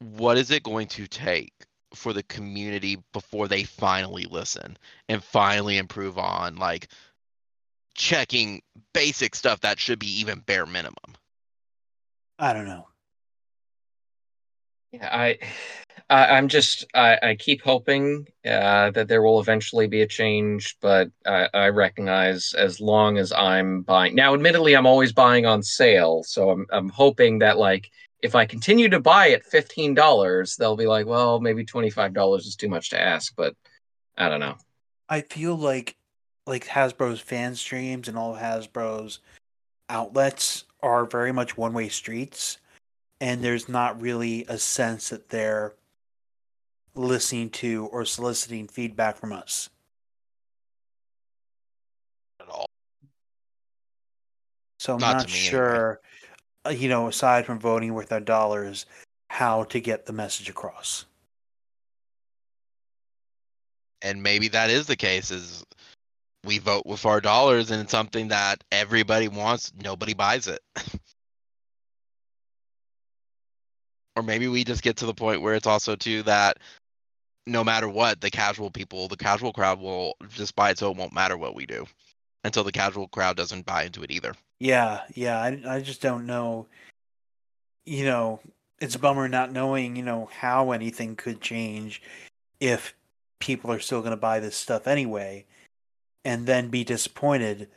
[0.00, 1.52] What is it going to take
[1.94, 4.76] for the community before they finally listen
[5.08, 6.88] and finally improve on like
[7.94, 8.62] checking
[8.92, 10.96] basic stuff that should be even bare minimum?
[12.38, 12.88] I don't know.
[14.92, 15.38] Yeah, I,
[16.10, 20.76] I I'm just I, I keep hoping uh, that there will eventually be a change,
[20.80, 25.62] but I, I recognize as long as I'm buying now, admittedly, I'm always buying on
[25.62, 27.90] sale, so I'm I'm hoping that like
[28.22, 32.12] if I continue to buy at fifteen dollars, they'll be like, well, maybe twenty five
[32.12, 33.54] dollars is too much to ask, but
[34.16, 34.56] I don't know.
[35.08, 35.96] I feel like
[36.46, 39.20] like Hasbro's fan streams and all Hasbro's
[39.88, 42.58] outlets are very much one way streets
[43.22, 45.74] and there's not really a sense that they're
[46.96, 49.70] listening to or soliciting feedback from us.
[52.40, 52.66] at all
[54.80, 55.50] So I'm Not not, me, anyway.
[55.50, 56.00] sure
[56.66, 58.86] uh, you know, aside from voting with our dollars,
[59.28, 61.06] how to get the message across.
[64.04, 65.64] and maybe that is the case is
[66.44, 70.60] we vote with our dollars and it's something that everybody wants nobody buys it
[74.16, 76.58] or maybe we just get to the point where it's also too that
[77.46, 80.96] no matter what the casual people the casual crowd will just buy it so it
[80.96, 81.84] won't matter what we do
[82.44, 86.26] until the casual crowd doesn't buy into it either Yeah, yeah, I, I just don't
[86.26, 86.66] know.
[87.84, 88.40] You know,
[88.80, 92.02] it's a bummer not knowing, you know, how anything could change
[92.60, 92.94] if
[93.40, 95.44] people are still going to buy this stuff anyway
[96.24, 97.68] and then be disappointed,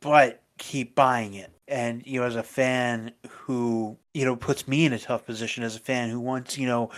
[0.00, 1.50] but keep buying it.
[1.66, 5.64] And, you know, as a fan who, you know, puts me in a tough position
[5.64, 6.90] as a fan who wants, you know,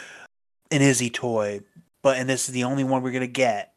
[0.71, 1.61] an Izzy toy,
[2.03, 3.73] but, and this is the only one we're to get,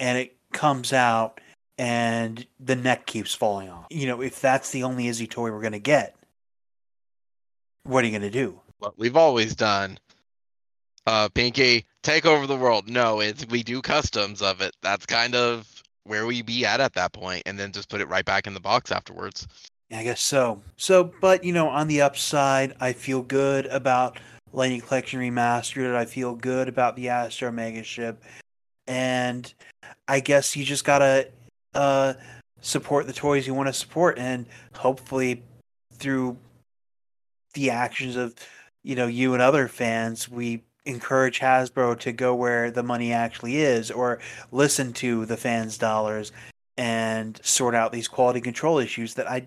[0.00, 1.40] and it comes out
[1.76, 3.86] and the neck keeps falling off.
[3.90, 6.16] You know, if that's the only Izzy toy we're to get,
[7.84, 8.60] what are you to do?
[8.78, 9.98] what we've always done
[11.06, 15.34] uh pinky take over the world no it's we do customs of it that's kind
[15.34, 18.46] of where we be at at that point and then just put it right back
[18.46, 19.46] in the box afterwards
[19.90, 20.62] I guess so.
[20.76, 24.18] So, but you know, on the upside, I feel good about
[24.52, 25.94] Lightning Collection Remastered.
[25.94, 28.22] I feel good about the Astro Mega Ship,
[28.86, 29.52] and
[30.06, 31.28] I guess you just gotta
[31.74, 32.14] uh,
[32.60, 35.42] support the toys you want to support, and hopefully,
[35.94, 36.36] through
[37.54, 38.34] the actions of
[38.82, 43.56] you know you and other fans, we encourage Hasbro to go where the money actually
[43.56, 44.18] is, or
[44.52, 46.32] listen to the fans' dollars
[46.78, 49.46] and sort out these quality control issues that I,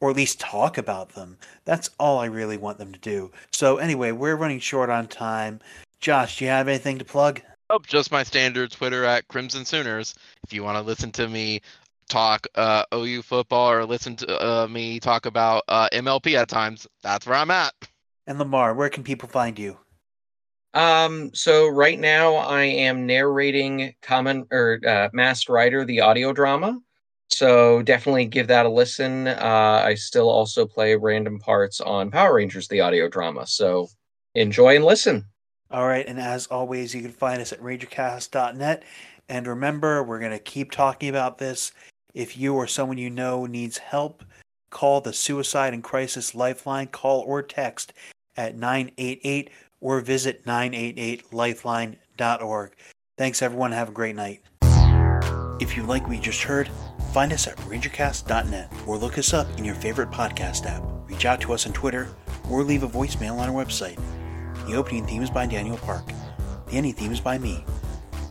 [0.00, 1.36] or at least talk about them.
[1.66, 3.32] That's all I really want them to do.
[3.50, 5.60] So anyway, we're running short on time.
[6.00, 7.42] Josh, do you have anything to plug?
[7.72, 11.60] oh just my standard twitter at crimson sooners if you want to listen to me
[12.08, 16.88] talk uh ou football or listen to uh, me talk about uh mlp at times
[17.02, 17.72] that's where i'm at
[18.26, 19.78] And Lamar, where can people find you?
[20.74, 26.78] Um, so right now I am narrating Kamen or uh, Masked Rider, the audio drama.
[27.28, 29.28] So definitely give that a listen.
[29.28, 33.46] Uh, I still also play random parts on Power Rangers, the audio drama.
[33.46, 33.88] So
[34.34, 35.24] enjoy and listen.
[35.70, 38.82] All right, and as always, you can find us at rangercast.net.
[39.28, 41.70] And remember, we're going to keep talking about this.
[42.12, 44.24] If you or someone you know needs help,
[44.70, 47.92] call the Suicide and Crisis Lifeline, call or text
[48.36, 49.50] at 988
[49.80, 52.72] or visit 988lifeline.org.
[53.16, 53.72] Thanks, everyone.
[53.72, 54.42] Have a great night.
[55.60, 56.70] If you like what you just heard,
[57.12, 60.82] find us at rangercast.net or look us up in your favorite podcast app.
[61.06, 62.08] Reach out to us on Twitter
[62.48, 64.00] or leave a voicemail on our website.
[64.66, 66.06] The opening theme is by Daniel Park.
[66.68, 67.64] The ending theme is by me.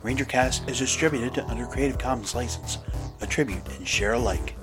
[0.01, 2.77] RangerCast is distributed under Creative Commons license,
[3.21, 4.55] attribute and share alike.